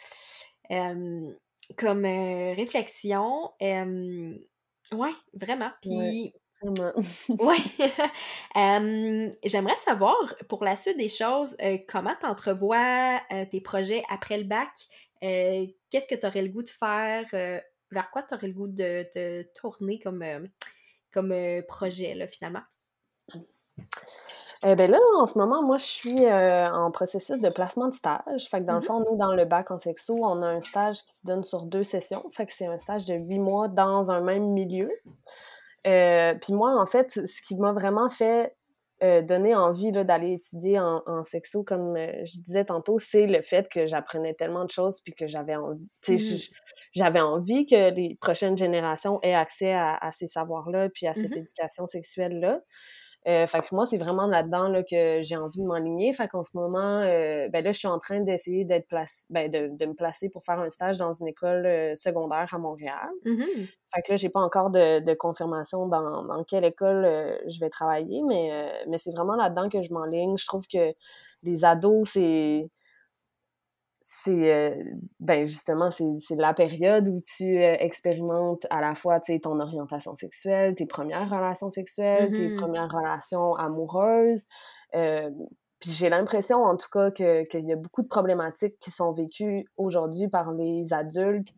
[1.78, 3.52] comme euh, réflexion.
[3.62, 5.71] ouais, vraiment.
[5.82, 6.34] Puis.
[7.38, 7.58] Ouais,
[9.43, 10.15] J'aimerais savoir,
[10.50, 14.71] pour la suite des choses, euh, comment tu entrevois euh, tes projets après le bac?
[15.21, 17.28] Qu'est-ce que tu aurais le goût de faire?
[17.91, 20.26] vers quoi tu aurais le goût de te tourner comme,
[21.12, 21.36] comme
[21.67, 22.63] projet, là, finalement?
[24.67, 27.93] Eh ben là, en ce moment, moi, je suis euh, en processus de placement de
[27.93, 28.47] stage.
[28.49, 30.62] Fait que dans le mmh fond, nous, dans le bac en sexo, on a un
[30.62, 32.23] stage qui se donne sur deux sessions.
[32.32, 34.89] Fait que c'est un stage de huit mois dans un même milieu.
[35.86, 38.56] Euh, puis moi, en fait, ce qui m'a vraiment fait
[39.04, 43.86] euh, donner envie d'aller étudier en, sexo, comme je disais tantôt, c'est le fait que
[43.86, 46.17] j'apprenais tellement de choses puis que j'avais envie, mmh
[46.95, 51.86] j'avais envie que les prochaines générations aient accès à, ces savoirs-là puis à cette éducation
[51.86, 52.62] sexuelle-là.
[53.27, 56.13] Euh, fait que moi, c'est vraiment là-dedans là, que j'ai envie de m'enligner.
[56.13, 59.49] Fait qu'en ce moment, euh, ben là, je suis en train d'essayer d'être placée, ben
[59.49, 63.09] de, de, me placer pour faire un stage dans une école euh, secondaire à Montréal.
[63.25, 63.67] Mm-hmm.
[63.95, 67.05] Fait que là, j'ai pas encore de, de confirmation dans, dans, quelle école
[67.47, 68.51] je vais travailler, mais,
[68.88, 70.38] mais c'est vraiment là-dedans que je m'enligne.
[70.38, 70.93] Je trouve que
[71.43, 72.69] les ados, c'est
[74.07, 74.83] c'est euh,
[75.19, 80.75] ben justement c'est la période où tu euh, expérimentes à la fois ton orientation sexuelle,
[80.75, 84.45] tes premières relations sexuelles, tes mmh premières relations amoureuses.
[84.93, 85.31] Euh,
[85.79, 89.65] puis j'ai l'impression en tout cas qu'il y a beaucoup de problématiques qui sont vécues
[89.75, 91.49] aujourd'hui par les adultes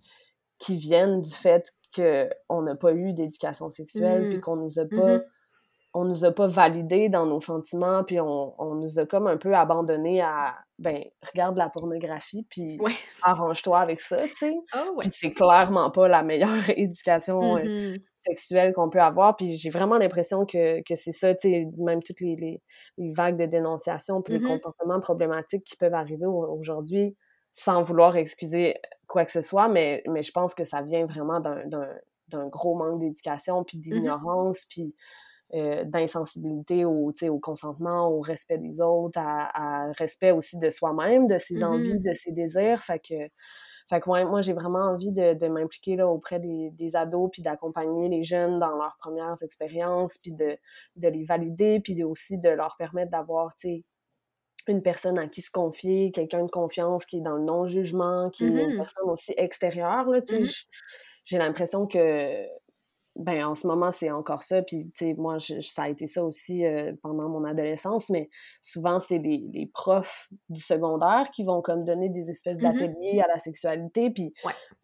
[0.58, 4.42] qui viennent du fait qu'on n'a pas eu d'éducation sexuelle, puis mmh.
[4.42, 5.20] qu'on nous a pas
[5.98, 9.38] on nous a pas validé dans nos sentiments, puis on, on nous a comme un
[9.38, 12.78] peu abandonné à ben regarde la pornographie puis
[13.24, 14.54] arrange-toi avec ça, tu sais.
[14.76, 18.02] Oh, puis c'est clairement pas la meilleure éducation euh, mm-hmm.
[18.28, 22.04] sexuelle qu'on peut avoir, puis j'ai vraiment l'impression que, que c'est ça, tu sais, même
[22.04, 22.62] toutes les, les,
[23.00, 24.48] les, vagues de dénonciation puis les mm-hmm.
[24.48, 27.18] comportements problématiques qui peuvent arriver aujourd'hui
[27.54, 28.76] sans vouloir excuser
[29.08, 33.00] quoi que ce soit, mais, mais je pense que ça vient vraiment d'un gros manque
[33.00, 33.82] d'éducation puis mm-hmm.
[33.82, 34.94] d'ignorance puis
[35.54, 41.38] euh, d'insensibilité au, au consentement, au respect des autres, à, respect aussi de soi-même, de
[41.38, 42.84] ses envies, mmh de ses désirs.
[42.84, 43.16] Fait que,
[43.90, 48.10] fait que moi, j'ai vraiment envie de, de m'impliquer auprès des, des ados, puis d'accompagner
[48.10, 50.58] les jeunes dans leurs premières expériences, puis de,
[50.98, 53.54] de les valider, puis aussi de leur permettre d'avoir,
[54.68, 58.44] une personne à qui se confier, quelqu'un de confiance qui est dans le non-jugement, qui
[58.44, 60.44] est une mmh personne aussi extérieure, là, mmh
[61.24, 62.46] j'ai l'impression que
[63.18, 66.24] ben en ce moment c'est encore ça puis tu sais moi ça a été ça
[66.24, 68.30] aussi euh, pendant mon adolescence mais
[68.62, 73.28] souvent c'est les, profs du secondaire qui vont comme donner des espèces mmh d'ateliers à
[73.28, 74.34] la sexualité puis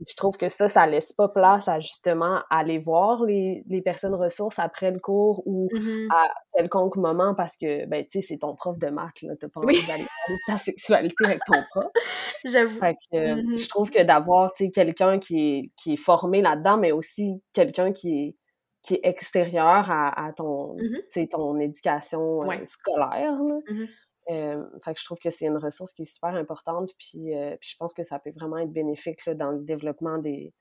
[0.07, 4.15] je trouve que ça ça laisse pas place à justement aller voir les, les personnes
[4.15, 8.37] ressources après le cours ou mmh à quelconque moment parce que ben tu sais c'est
[8.37, 11.61] ton prof de maths là t'as pas envie d'aller parler de ta sexualité avec ton
[11.69, 11.91] prof.
[12.45, 12.79] J'avoue.
[12.79, 16.41] Fait que mmh je trouve que d'avoir tu sais quelqu'un qui est qui est formé
[16.41, 18.35] là-dedans mais aussi quelqu'un qui est
[18.83, 23.33] qui est extérieur à, ton, mmh ton éducation euh, scolaire.
[23.33, 23.85] Mmh
[24.29, 27.57] euh, fait que je trouve que c'est une ressource qui est super importante, puis, euh,
[27.59, 30.53] puis je pense que ça peut vraiment être bénéfique là, dans le développement des,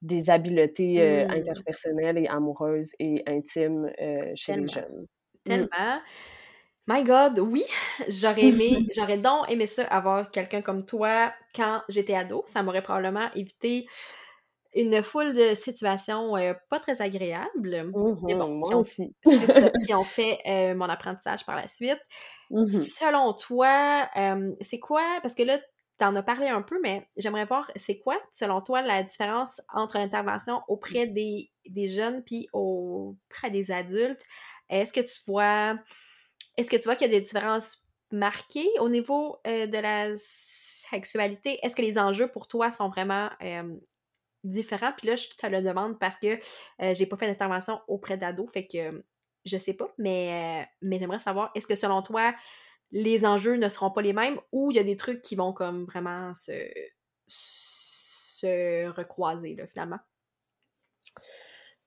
[0.00, 1.30] des habiletés mmh.
[1.32, 3.90] interpersonnelles et amoureuses et intimes
[4.36, 5.06] chez les jeunes.
[5.44, 6.00] Tellement.
[6.86, 7.64] My God, oui,
[8.08, 12.42] j'aurais aimé, j'aurais donc aimé ça, avoir quelqu'un comme toi quand j'étais ado.
[12.46, 13.86] Ça m'aurait probablement évité
[14.74, 17.92] une foule de situations euh, pas très agréables.
[18.24, 19.14] mais bon, moi aussi.
[19.86, 22.00] qui ont fait euh, mon apprentissage par la suite.
[22.50, 24.08] Mmh Selon toi,
[24.60, 25.58] c'est quoi, parce que là,
[25.98, 29.60] tu en as parlé un peu, mais j'aimerais voir, c'est quoi, selon toi, la différence
[29.72, 34.22] entre l'intervention auprès des, des jeunes puis auprès des adultes?
[34.68, 35.78] Est-ce que tu vois,
[36.56, 37.78] est-ce que tu vois qu'il y a des différences
[38.10, 41.58] marquées au niveau euh, de la sexualité?
[41.62, 43.30] Est-ce que les enjeux pour toi sont vraiment
[44.44, 44.92] différent.
[44.96, 46.38] Puis là, je te le demande parce que
[46.82, 49.04] euh, j'ai pas fait d'intervention auprès d'ados, fait que
[49.44, 52.34] je sais pas, mais, euh, j'aimerais savoir, est-ce que selon toi,
[52.92, 55.52] les enjeux ne seront pas les mêmes ou il y a des trucs qui vont
[55.52, 56.52] comme vraiment se,
[57.26, 59.98] se recroiser, là, finalement?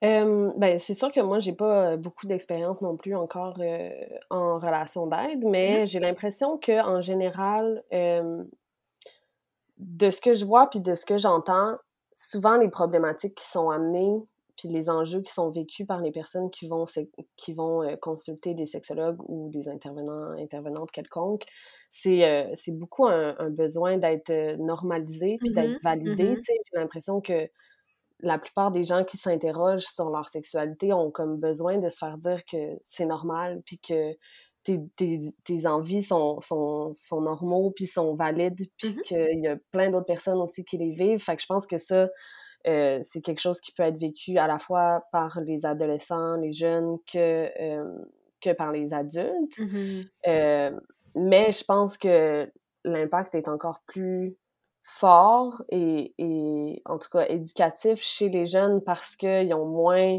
[0.01, 3.55] Ben, c'est sûr que moi, j'ai pas beaucoup d'expérience non plus encore
[4.29, 7.83] en relation d'aide, mais mmh j'ai l'impression que en général,
[9.77, 11.77] de ce que je vois puis de ce que j'entends,
[12.13, 14.21] souvent les problématiques qui sont amenées
[14.57, 16.86] puis les enjeux qui sont vécus par les personnes qui vont,
[17.36, 21.45] qui vont consulter des sexologues ou des intervenants, intervenantes quelconques,
[21.89, 25.83] c'est beaucoup un, besoin d'être normalisé puis d'être mm-hmm.
[25.83, 26.23] validé.
[26.36, 26.43] Mm-hmm.
[26.45, 27.47] J'ai l'impression que
[28.19, 32.17] la plupart des gens qui s'interrogent sur leur sexualité ont comme besoin de se faire
[32.17, 34.15] dire que c'est normal puis que
[34.63, 39.89] tes, envies sont, sont, sont, normaux, puis sont valides, puis mmh qu'il y a plein
[39.89, 41.23] d'autres personnes aussi qui les vivent.
[41.23, 42.10] Fait que je pense que ça,
[42.67, 46.51] euh, c'est quelque chose qui peut être vécu à la fois par les adolescents, les
[46.51, 48.06] jeunes, que, euh,
[48.41, 49.60] que par les adultes.
[49.60, 50.71] Mmh euh,
[51.15, 52.51] mais je pense que
[52.84, 54.38] l'impact est encore plus
[54.89, 60.17] fort et, et, en tout cas éducatif chez les jeunes parce qu'ils ont moins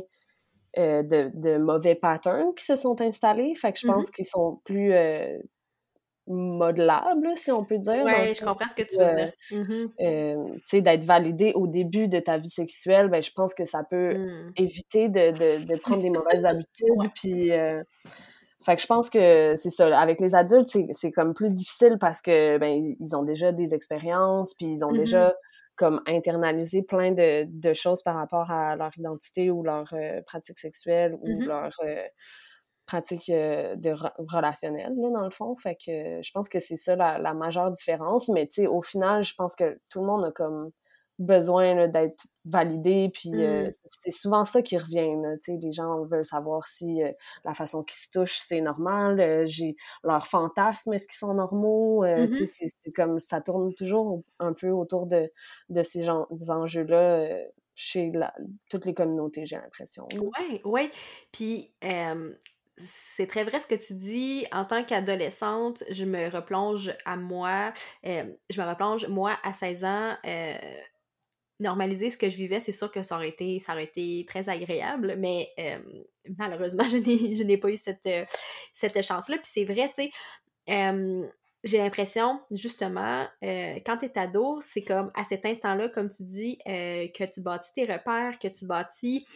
[0.76, 3.54] euh, de, mauvais patterns qui se sont installés.
[3.54, 4.12] Fait que je pense mm-hmm.
[4.12, 5.38] qu'ils sont plus euh,
[6.26, 8.04] modelables, si on peut dire.
[8.04, 9.32] Oui, je comprends ce que tu veux dire.
[9.50, 9.88] Mm-hmm.
[10.02, 13.64] Euh, tu sais, d'être validé au début de ta vie sexuelle, ben, je pense que
[13.64, 14.52] ça peut mm.
[14.56, 17.10] éviter de, prendre des mauvaises habitudes.
[17.14, 17.50] Puis.
[18.64, 19.98] Fait que je pense que c'est ça.
[19.98, 24.54] Avec les adultes, c'est comme plus difficile parce que ben ils ont déjà des expériences,
[24.54, 24.98] puis ils ont mm-hmm.
[24.98, 25.34] déjà
[25.78, 30.58] comme internaliser plein de, de, choses par rapport à leur identité ou leur euh, pratique
[30.58, 32.02] sexuelle ou mmh leur euh,
[32.84, 35.54] pratique euh, de relationnelle, là, dans le fond.
[35.54, 38.28] Fait que je pense que c'est ça la, la, majeure différence.
[38.28, 40.72] Mais, tu sais, au final, je pense que tout le monde a comme
[41.18, 43.10] besoin d'être validé.
[43.12, 43.70] Puis euh, mmh.
[44.00, 45.14] c'est souvent ça qui revient.
[45.22, 47.10] Là, les gens veulent savoir si euh,
[47.44, 49.20] la façon qu'ils se touchent, c'est normal.
[49.20, 52.04] Euh, j'ai leurs fantasmes, est-ce qu'ils sont normaux?
[52.04, 55.30] Mmh c'est comme ça tourne toujours un peu autour de,
[55.68, 57.28] de ces gens, des enjeux-là
[57.74, 58.12] chez
[58.70, 60.06] toutes les communautés, j'ai l'impression.
[60.14, 60.90] Oui, oui.
[61.32, 61.70] Puis
[62.76, 64.46] c'est très vrai ce que tu dis.
[64.52, 67.72] En tant qu'adolescente, je me replonge à moi.
[68.04, 70.16] je me replonge, moi, à 16 ans
[71.60, 74.48] normaliser ce que je vivais, c'est sûr que ça aurait été, ça aurait été très
[74.48, 75.48] agréable, mais
[76.36, 78.24] malheureusement, je n'ai pas eu cette, euh,
[78.72, 79.36] cette chance-là.
[79.36, 80.10] Puis c'est vrai, tu
[80.66, 81.32] sais,
[81.64, 86.22] j'ai l'impression, justement, euh, quand tu es ado, c'est comme à cet instant-là, comme tu
[86.22, 89.26] dis, euh, que tu bâtis tes repères, que tu bâtis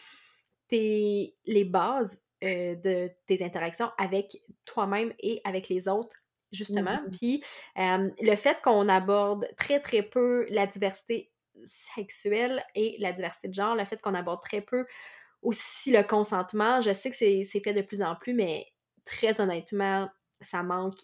[0.68, 6.16] tes, les bases de tes interactions avec toi-même et avec les autres
[6.50, 7.00] justement.
[7.06, 7.42] Mmh Puis
[7.76, 11.31] le fait qu'on aborde très, très peu la diversité
[11.64, 14.86] sexuelle et la diversité de genre, le fait qu'on aborde très peu
[15.42, 16.80] aussi le consentement.
[16.80, 18.66] Je sais que c'est fait de plus en plus, mais
[19.04, 20.08] très honnêtement,
[20.40, 20.98] ça manque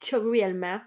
[0.00, 0.80] cruellement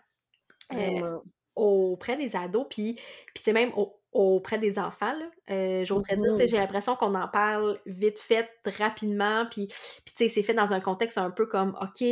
[0.74, 1.20] euh,
[1.56, 3.72] auprès des ados, puis, puis c'est même
[4.12, 5.14] auprès des enfants,
[5.50, 6.50] euh, j'oserais dire, mm-hmm.
[6.50, 11.18] j'ai l'impression qu'on en parle vite fait, rapidement, puis, puis c'est fait dans un contexte
[11.18, 12.06] un peu comme, OK,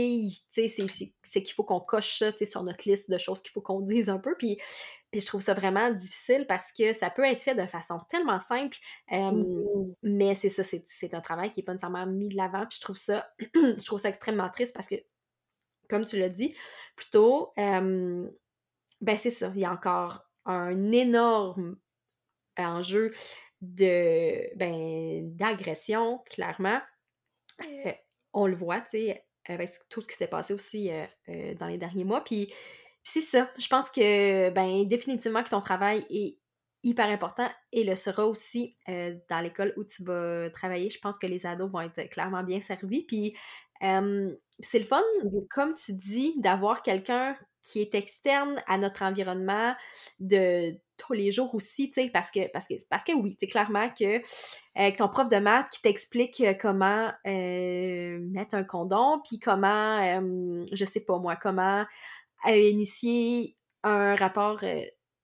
[0.50, 4.10] c'est qu'il faut qu'on coche ça, sur notre liste de choses qu'il faut qu'on dise
[4.10, 4.58] un peu, puis
[5.14, 8.40] puis je trouve ça vraiment difficile parce que ça peut être fait de façon tellement
[8.40, 8.78] simple,
[9.10, 9.44] Mmh
[10.02, 12.66] mais c'est ça, c'est un travail qui n'est pas nécessairement mis de l'avant.
[12.66, 14.96] Puis je trouve ça, je trouve ça extrêmement triste parce que,
[15.88, 16.54] comme tu l'as dit
[16.96, 18.32] plus tôt, ben
[19.18, 21.78] c'est ça, il y a encore un énorme
[22.58, 23.12] enjeu
[23.62, 26.82] de ben, d'agression, clairement.
[27.62, 27.92] Euh,
[28.34, 31.68] on le voit, tu sais, avec tout ce qui s'est passé aussi euh, euh, dans
[31.68, 32.24] les derniers mois.
[32.24, 32.54] Puis,
[33.04, 33.50] c'est ça.
[33.58, 36.38] Je pense que, ben, définitivement que ton travail est
[36.84, 40.90] hyper important et le sera aussi dans l'école où tu vas travailler.
[40.90, 43.06] Je pense que les ados vont être clairement bien servis.
[43.06, 43.36] Puis,
[43.80, 45.02] c'est le fun,
[45.50, 49.74] comme tu dis, d'avoir quelqu'un qui est externe à notre environnement
[50.20, 53.48] de tous les jours aussi, tu sais, parce que, parce que, parce que oui, c'est
[53.48, 59.22] clairement que euh, ton prof de maths qui t'explique euh, comment euh, mettre un condom,
[59.28, 60.02] puis comment,
[60.72, 61.86] je sais pas moi, comment
[62.52, 64.64] initier un rapport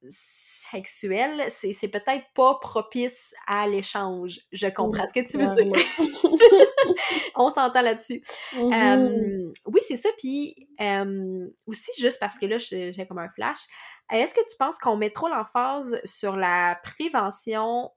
[0.07, 4.39] sexuel, c'est peut-être pas propice à l'échange.
[4.51, 5.74] Je comprends ce que tu veux dire.
[7.36, 8.22] On s'entend là-dessus.
[8.53, 9.51] Mm-hmm.
[9.65, 10.09] oui, c'est ça.
[10.17, 10.55] Puis
[11.65, 13.59] aussi, juste parce que là, j'ai comme un flash,
[14.11, 17.91] est-ce que tu penses qu'on met trop l'emphase sur la prévention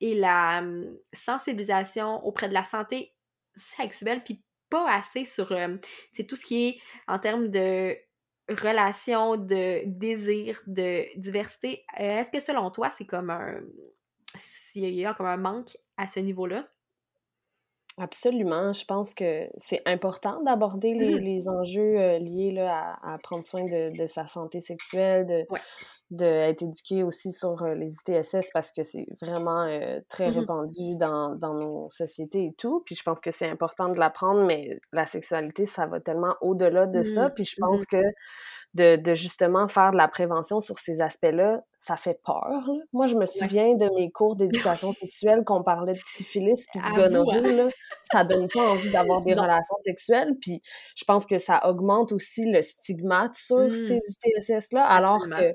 [0.00, 0.62] et la
[1.12, 3.14] sensibilisation auprès de la santé
[3.54, 5.56] sexuelle, puis pas assez sur
[6.12, 7.96] c'est tout ce qui est en termes de
[8.48, 11.84] relation, de désir, de diversité.
[11.98, 13.60] Euh, est-ce que selon toi, c'est comme un.
[14.34, 16.68] S'il y a comme un manque à ce niveau-là?
[17.96, 18.72] Absolument.
[18.72, 23.64] Je pense que c'est important d'aborder les, mmh enjeux euh, liés là, à, prendre soin
[23.64, 25.46] de, sa santé sexuelle, de,
[26.10, 29.66] d'être éduqué aussi sur euh, les ITSS parce que c'est vraiment
[30.08, 32.82] très mmh répandu dans, dans, nos sociétés et tout.
[32.84, 36.86] Puis je pense que c'est important de l'apprendre, mais la sexualité, ça va tellement au-delà
[36.86, 37.28] de ça.
[37.28, 37.34] Mmh.
[37.34, 38.02] Puis je pense que
[38.74, 42.68] de, justement faire de la prévention sur ces aspects-là, ça fait peur.
[42.92, 46.84] Moi, je me souviens de mes cours d'éducation sexuelle qu'on parlait de syphilis puis de
[46.84, 46.92] hein.
[46.94, 47.70] gonorrhée.
[48.10, 50.34] Ça donne pas envie d'avoir des relations sexuelles.
[50.40, 50.60] Puis
[50.96, 53.70] je pense que ça augmente aussi le stigmate sur mmh.
[53.70, 55.50] ces ITSS-là, alors que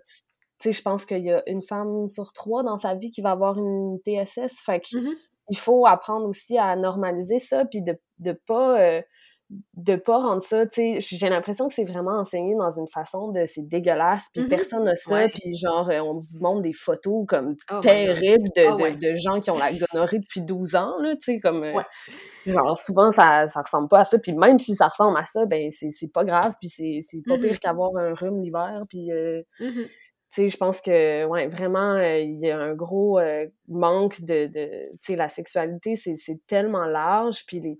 [0.62, 3.22] tu sais, je pense qu'il y a une femme sur trois dans sa vie qui
[3.22, 4.60] va avoir une TSS.
[4.62, 5.16] Fait qu'il mmh
[5.56, 8.80] faut apprendre aussi à normaliser ça, puis de ne pas...
[8.80, 9.02] Euh,
[9.74, 13.32] de pas rendre ça, tu sais, j'ai l'impression que c'est vraiment enseigné dans une façon
[13.32, 16.74] de c'est dégueulasse, puis mmh personne n'a ça, puis genre, euh, on vous montre des
[16.74, 21.00] photos comme oh terribles ah de, de, gens qui ont la gonorrhée depuis 12 ans,
[21.00, 21.64] là, tu sais, comme...
[21.64, 21.82] Euh,
[22.46, 25.46] genre, souvent, ça, ça ressemble pas à ça, puis même si ça ressemble à ça,
[25.48, 29.12] ben, c'est pas grave, puis c'est pas pire qu'avoir un rhume l'hiver, puis...
[29.12, 29.84] Euh, mmh
[30.32, 33.20] tu sais, je pense que, ouais, vraiment, il y a un gros
[33.68, 34.46] manque de...
[34.46, 37.80] de tu sais, la sexualité, c'est tellement large, puis les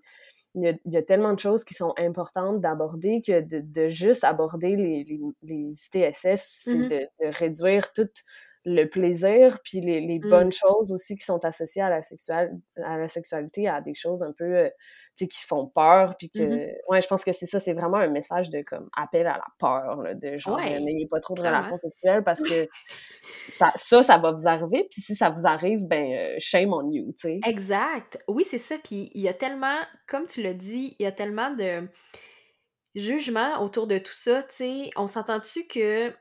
[0.56, 5.04] il y, a, tellement de choses qui sont importantes d'aborder que de, juste aborder les,
[5.04, 8.10] les, les ITSS, c'est mmh de, réduire tout
[8.66, 10.30] le plaisir, puis les, les mmh.
[10.30, 12.52] bonnes choses aussi qui sont associées à la, sexuelle,
[12.84, 14.70] à la sexualité, à des choses un peu, euh,
[15.16, 17.74] tu sais, qui font peur, puis que, mmh ouais, je pense que c'est ça, c'est
[17.74, 21.36] vraiment un message de, comme, appel à la peur, là, de genre, n'ayez pas trop
[21.36, 22.68] de relations sexuelles, parce que
[23.30, 26.92] ça, ça, ça va vous arriver, puis si ça vous arrive, ben, euh, shame on
[26.92, 27.40] you, tu sais.
[27.46, 28.18] Exact.
[28.28, 31.14] Oui, c'est ça, puis il y a tellement, comme tu l'as dit, il y a
[31.14, 31.88] tellement de
[32.96, 36.14] jugement autour de tout ça, tu sais, on s'entend-tu que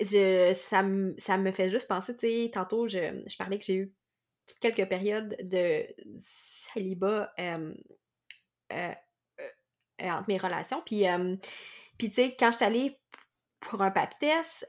[0.00, 3.94] je, ça, me fait juste penser, tu sais, tantôt, je, je, parlais que j'ai eu
[4.60, 5.86] quelques périodes de
[6.18, 7.74] célibat euh,
[8.72, 8.92] euh,
[10.00, 10.82] euh, entre mes relations.
[10.84, 11.04] Puis,
[11.98, 13.00] puis tu sais, quand je suis allée
[13.60, 14.66] pour un pap test,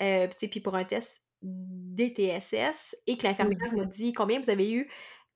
[0.49, 4.89] puis pour un test DTSS, et que l'infirmière m'a dit combien vous avez eu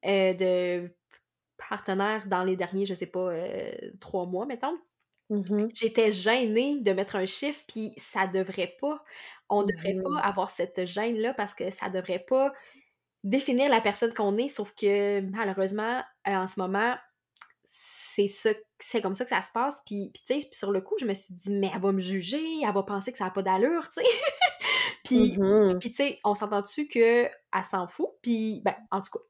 [0.04, 0.90] de
[1.58, 3.32] partenaires dans les derniers, je sais pas,
[4.00, 4.78] trois mois, mettons.
[5.32, 9.02] Mmh J'étais gênée de mettre un chiffre, puis ça devrait pas.
[9.50, 12.54] On devrait pas avoir cette gêne-là parce que ça devrait pas
[13.24, 16.96] définir la personne qu'on est, sauf que malheureusement, euh, en ce moment,
[17.64, 19.82] c'est ça, c'est comme ça que ça se passe.
[19.86, 22.44] Puis, tu sais, sur le coup, je me suis dit, mais elle va me juger,
[22.62, 24.10] elle va penser que ça n'a pas d'allure, tu sais.
[25.06, 27.32] puis, mmh puis tu sais, on s'entend-tu qu'elle
[27.70, 28.10] s'en fout?
[28.22, 29.24] Puis, ben, en tout cas,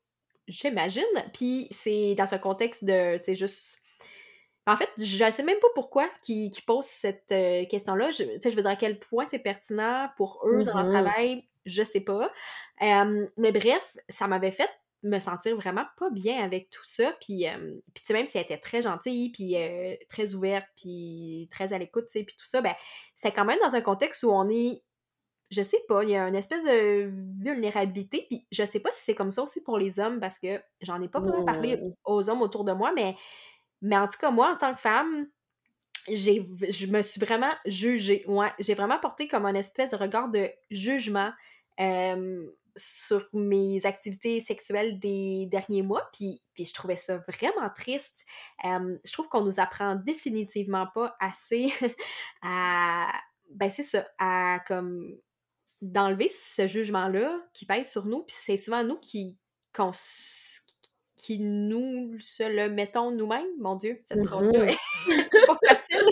[0.48, 1.04] j'imagine.
[1.32, 3.81] Puis, c'est dans ce contexte de, tu sais, juste
[4.68, 8.12] en fait, je ne sais même pas pourquoi qui, qui pose cette euh, question-là.
[8.12, 10.92] Je, je veux dire à quel point c'est pertinent pour eux dans leur mm-hmm.
[10.92, 12.32] travail, je sais pas.
[12.80, 14.70] mais bref, ça m'avait fait
[15.04, 17.12] me sentir vraiment pas bien avec tout ça.
[17.22, 17.46] Puis,
[17.94, 22.06] puis même si elle était très gentille, puis euh, très ouverte, puis très à l'écoute,
[22.14, 22.74] puis tout ça, ben,
[23.16, 24.84] c'était quand même dans un contexte où on est
[25.50, 27.12] je sais pas, il y a une espèce de
[27.44, 30.62] vulnérabilité, puis je sais pas si c'est comme ça aussi pour les hommes, parce que
[30.80, 33.18] j'en ai pas vraiment parlé aux hommes autour de moi, mais
[33.82, 35.28] mais en tout cas, moi, en tant que femme,
[36.08, 38.24] j'ai, je me suis vraiment jugée.
[38.28, 41.32] Ouais, j'ai vraiment porté comme un espèce de regard de jugement
[42.76, 48.24] sur mes activités sexuelles des derniers mois, puis, puis je trouvais ça vraiment triste.
[48.64, 51.74] je trouve qu'on nous apprend définitivement pas assez
[52.42, 53.12] à,
[53.52, 55.18] ben c'est ça, à comme
[55.82, 59.38] d'enlever ce jugement-là qui pèse sur nous, puis c'est souvent nous qui,
[61.22, 63.46] qui nous se le mettons nous-mêmes?
[63.60, 64.70] Mon Dieu, cette phrase-là mm-hmm.
[64.70, 66.10] est pas facile.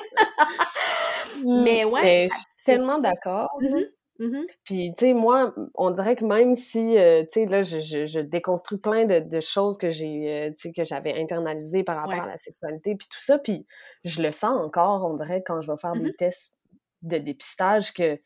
[1.64, 3.49] mais ouais, je suis tellement d'accord.
[3.60, 3.86] Mm-hmm.
[4.20, 4.45] Mm-hmm.
[4.66, 8.20] Puis, tu sais, moi, on dirait que même si, euh, tu sais, là, je, je,
[8.20, 12.28] déconstruis plein de, choses que j'ai, euh, tu sais, que j'avais internalisées par rapport à
[12.28, 13.66] la sexualité, puis tout ça, puis
[14.03, 16.57] je le sens encore, on dirait, quand je vais faire des tests
[17.01, 18.20] de dépistage, que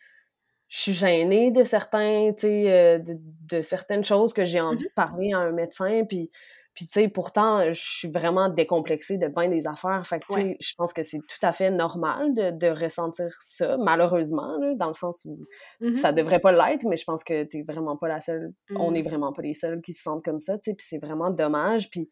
[0.68, 3.14] je suis gênée de certains, tu sais, euh, de,
[3.56, 6.32] de, certaines choses que j'ai envie de parler à un médecin, puis
[6.74, 10.06] puis, tu sais, pourtant, je suis vraiment décomplexée de bien des affaires.
[10.08, 13.28] Fait que, tu sais, je pense que c'est tout à fait normal de, de ressentir
[13.42, 15.38] ça, malheureusement, là, dans le sens où
[15.82, 18.54] mmh ça devrait pas l'être, mais je pense que t'es vraiment pas la seule.
[18.76, 19.08] On n'est mmh.
[19.08, 21.90] vraiment pas les seuls qui se sentent comme ça, tu sais, puis c'est vraiment dommage.
[21.90, 22.10] Puis,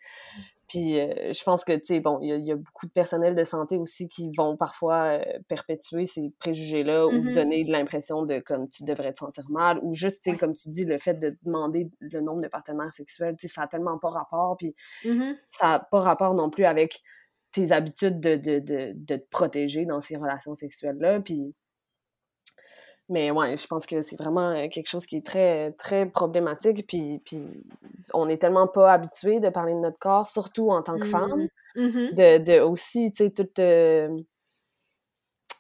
[0.72, 3.44] puis euh, je pense que, tu sais, bon, il y, a beaucoup de personnel de
[3.44, 8.40] santé aussi qui vont parfois euh, perpétuer ces préjugés-là ou mmh donner de l'impression de
[8.40, 11.16] comme tu devrais te sentir mal ou juste, tu sais, comme tu dis, le fait
[11.16, 14.56] de demander le nombre de partenaires sexuels, tu sais, ça a tellement pas rapport.
[14.58, 17.02] Puis mmh ça n'a pas rapport non plus avec
[17.52, 21.20] tes habitudes de, de, de, de te protéger dans ces relations sexuelles-là.
[21.20, 21.54] Puis
[23.12, 26.88] mais ouais, je pense que c'est vraiment euh, quelque chose qui est très, très problématique.
[26.88, 27.46] Puis, puis
[28.14, 31.48] on est tellement pas habitué de parler de notre corps, surtout en tant que femme.
[31.76, 34.10] Mmh mmh de, de, aussi, tu sais, toutes, euh,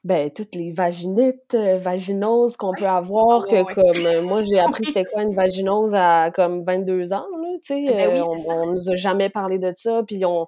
[0.04, 5.06] ben, toutes les vaginites, euh, vaginoses qu'on peut avoir, que comme moi, j'ai appris c'était
[5.06, 7.28] quoi une vaginose à comme 22 ans,
[7.64, 7.86] tu sais.
[7.86, 10.47] Ben on, on, nous a jamais parlé de ça, puis on,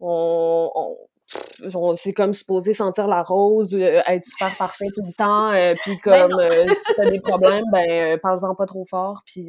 [0.00, 0.96] on
[1.96, 5.98] c'est comme supposé sentir la rose, euh, être super parfait tout le temps, euh, puis
[6.04, 9.48] ben comme euh, si t'as des problèmes, ben parle-en pas trop fort, puis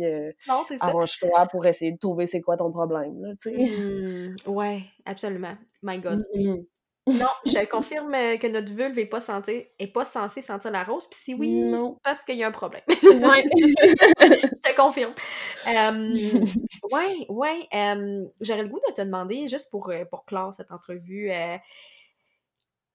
[0.80, 3.56] arrange-toi pour essayer de trouver c'est quoi ton problème, là, tu sais.
[3.56, 5.56] Mmh, ouais, absolument.
[5.84, 6.22] My God.
[6.36, 6.64] Mmh
[7.14, 9.20] non, je confirme que notre vulve n'est pas,
[9.80, 11.08] est pas censée sentir la rose.
[11.10, 12.84] Puis si oui, parce qu'il y a un problème.
[12.88, 13.44] Ouais.
[13.54, 15.14] je te confirme.
[15.66, 16.46] Oui,
[16.92, 17.68] ouais, ouais.
[18.42, 21.32] J'aurais le goût de te demander, juste pour, pour clore cette entrevue,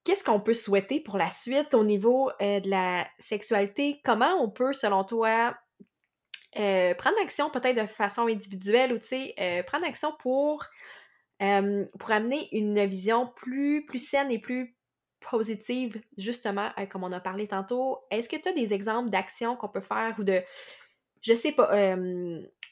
[0.05, 4.01] qu'est-ce qu'on peut souhaiter pour la suite au niveau de la sexualité?
[4.05, 5.57] Comment on peut, selon toi,
[6.53, 10.65] prendre action peut-être de façon individuelle ou, tu sais, prendre action pour
[11.39, 14.77] pour amener une vision plus, plus saine et plus
[15.21, 18.05] positive, justement, euh, comme on a parlé tantôt.
[18.11, 20.43] Est-ce que tu as des exemples d'actions qu'on peut faire ou de,
[21.23, 21.97] je sais pas,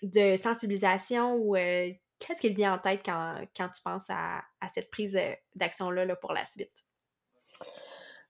[0.03, 4.43] de sensibilisation ou qu'est-ce qui te vient en tête quand, tu penses à,
[4.73, 5.19] cette prise
[5.55, 6.85] d'action-là là, pour la suite?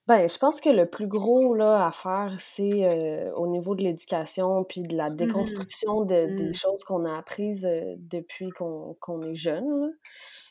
[0.07, 4.63] Ben, je pense que le plus gros là, à faire, c'est au niveau de l'éducation
[4.65, 6.53] puis de la mmh déconstruction de, des mmh.
[6.53, 9.93] choses qu'on a apprises depuis qu'on est jeune.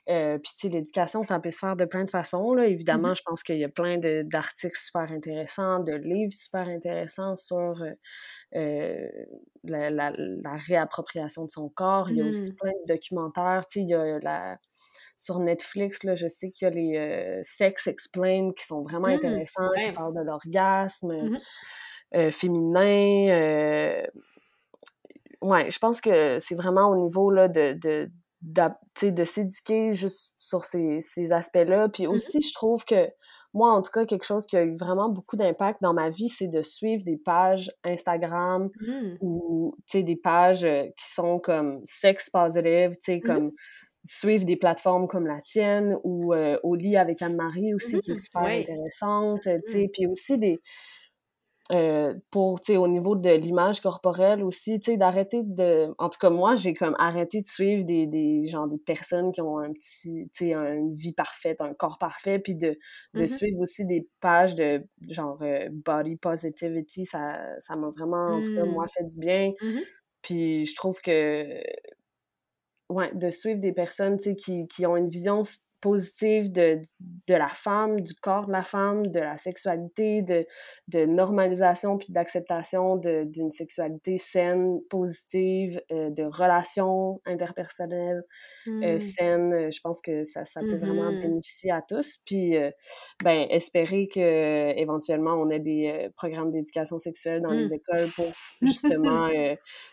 [0.09, 2.55] Euh, puis, tu sais, l'éducation, ça peut se faire de plein de façons.
[2.55, 2.65] Là.
[2.65, 7.37] Mmh Évidemment, je pense qu'il y a plein d'articles super intéressants, de livres super intéressants
[7.37, 7.85] sur
[8.55, 9.09] euh,
[9.65, 12.11] la, la, réappropriation de son corps.
[12.11, 13.65] Il y a aussi plein de documentaires.
[13.67, 14.59] Tu sais, il y a la
[15.17, 19.09] sur Netflix, là, je sais qu'il y a les euh, Sex Explain qui sont vraiment
[19.09, 21.39] mmh, intéressants, qui parlent de l'orgasme mmh
[22.31, 24.03] féminin.
[25.41, 28.11] ouais, je pense que c'est vraiment au niveau là, de, de,
[28.43, 31.89] de s'éduquer juste sur ces, ces aspects-là.
[31.89, 33.09] Puis mmh aussi, je trouve que
[33.55, 36.29] moi, en tout cas, quelque chose qui a eu vraiment beaucoup d'impact dans ma vie,
[36.29, 38.71] c'est de suivre des pages Instagram
[39.21, 43.53] ou, tu sais, des pages qui sont comme sex positive, tu sais, comme
[44.05, 48.43] suivre des plateformes comme la tienne ou Au lit avec Anne-Marie aussi, qui est super
[48.43, 49.91] intéressante, tu sais, mmh.
[49.93, 50.61] puis aussi des...
[51.71, 55.95] Euh, pour, tu sais, au niveau de l'image corporelle aussi, tu sais, d'arrêter de...
[55.97, 59.41] En tout cas, moi, j'ai comme arrêté de suivre des, des, genre, des personnes qui
[59.41, 62.77] ont un petit, tu sais, une vie parfaite, un corps parfait, puis de,
[63.15, 63.37] de mm-hmm.
[63.37, 68.65] suivre aussi des pages de, genre, body positivity, ça ça m'a vraiment, en tout cas,
[68.65, 69.53] moi, fait du bien.
[70.21, 71.47] Puis je trouve que
[72.93, 75.45] ouais, de suivre des personnes qui, qui ont une vision
[75.83, 76.81] positive de,
[77.27, 80.47] de la femme, du corps de la femme, de la sexualité, de,
[80.87, 88.23] de normalisation puis d'acceptation d'une sexualité saine, positive, euh, de relations interpersonnelles
[88.69, 89.01] euh, mmh.
[89.01, 89.53] saines.
[89.53, 92.19] Euh, je pense que ça, ça peut vraiment mmh bénéficier à tous.
[92.25, 92.55] Puis,
[93.25, 97.75] ben, espérer que éventuellement on ait des programmes d'éducation sexuelle dans les mmh.
[97.75, 98.33] écoles pour
[98.63, 99.29] justement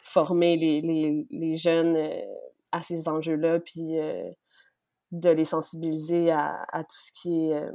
[0.04, 1.98] former les, les, les jeunes
[2.72, 3.98] à ces enjeux-là, puis
[5.12, 7.72] de les sensibiliser à, tout ce qui est euh,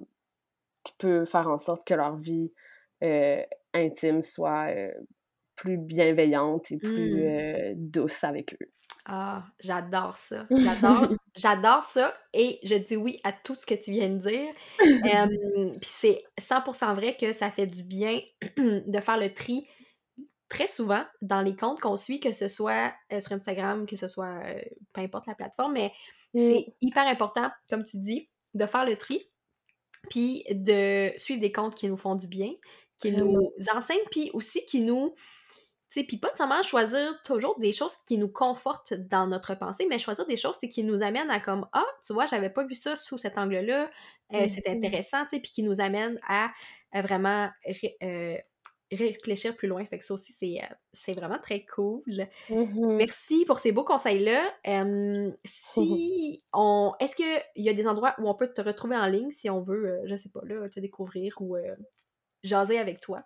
[0.85, 2.53] qui peut faire en sorte que leur vie
[3.03, 3.43] euh,
[3.73, 4.93] intime soit euh,
[5.57, 7.27] plus bienveillante et plus Mmh.
[7.27, 8.69] euh, douce avec eux.
[9.07, 10.47] Ah, j'adore ça.
[10.51, 14.53] J'adore, j'adore ça et je dis oui à tout ce que tu viens de dire.
[15.05, 18.19] Euh, Puis c'est 100% vrai que ça fait du bien
[18.57, 19.67] de faire le tri
[20.55, 24.09] très souvent dans les comptes qu'on suit, que ce soit euh, sur Instagram, que ce
[24.09, 25.93] soit euh, peu importe la plateforme, mais
[26.35, 26.39] Mm.
[26.49, 29.31] c'est hyper important, comme tu dis, de faire le tri,
[30.11, 32.53] puis de suivre des comptes qui nous font du bien,
[32.99, 35.15] qui nous enseignent, puis aussi qui nous
[35.91, 39.87] tu sais, puis pas seulement choisir toujours des choses qui nous confortent dans notre pensée,
[39.89, 42.75] mais choisir des choses qui nous amènent à comme Ah, tu vois, j'avais pas vu
[42.75, 43.91] ça sous cet angle-là,
[44.35, 44.77] euh, c'est Mhm.
[44.77, 46.51] intéressant, tu sais, puis qui nous amènent à,
[46.93, 47.49] à vraiment
[48.03, 48.37] euh,
[48.93, 49.85] réfléchir plus loin.
[49.87, 52.03] Fait que ça aussi, c'est euh, vraiment très cool.
[52.51, 52.97] Mhm.
[52.97, 54.45] Merci pour ces beaux conseils-là.
[54.67, 56.93] Euh, si on.
[57.01, 59.61] Est-ce qu'il y a des endroits où on peut te retrouver en ligne si on
[59.61, 61.75] veut, euh, je sais pas, là, te découvrir ou euh,
[62.43, 63.23] jaser avec toi?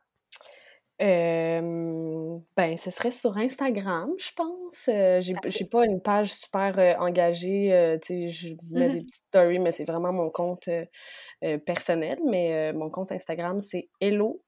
[1.00, 4.88] Ben, ce serait sur Instagram, je pense.
[4.88, 7.98] Euh, j'ai, pas une page super engagée.
[8.02, 9.06] tu sais, je mets des Mhm.
[9.06, 10.68] petites stories, mais c'est vraiment mon compte
[11.64, 12.18] personnel.
[12.28, 14.42] Mais mon compte Instagram, c'est Hello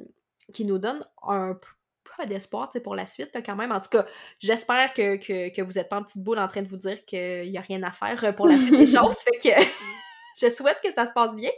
[0.52, 3.72] qui nous donne un peu d'espoir pour la suite, là, quand même.
[3.72, 4.06] En tout cas,
[4.40, 7.04] j'espère que, que, que vous n'êtes pas en petite boule en train de vous dire
[7.04, 9.18] qu'il n'y a rien à faire euh, pour la suite des choses.
[9.18, 9.60] Fait que
[10.40, 11.50] je souhaite que ça se passe bien.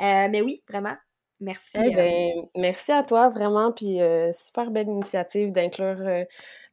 [0.00, 0.96] Euh, mais oui, vraiment,
[1.42, 1.78] merci.
[1.78, 3.72] Eh merci à toi, vraiment.
[3.72, 6.24] Puis, euh, super belle initiative d'inclure euh,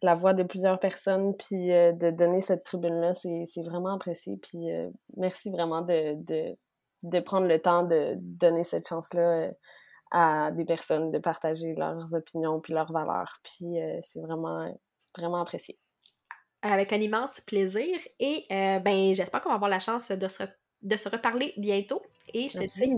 [0.01, 3.13] la voix de plusieurs personnes, puis euh, de donner cette tribune-là.
[3.13, 4.37] C'est, c'est vraiment apprécié.
[4.37, 4.67] Puis,
[5.17, 6.55] merci vraiment de, de,
[7.03, 9.51] de prendre le temps de donner cette chance-là euh,
[10.11, 13.39] à des personnes, de partager leurs opinions puis leurs valeurs.
[13.43, 14.73] Puis, euh, c'est vraiment,
[15.17, 15.77] vraiment apprécié.
[16.61, 17.97] avec un immense plaisir.
[18.19, 20.43] Et euh, ben, j'espère qu'on va avoir la chance de se,
[20.81, 22.01] de se reparler bientôt.
[22.33, 22.91] Et je te dis,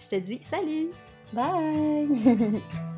[0.00, 0.90] je te dis salut!
[1.32, 2.62] Bye!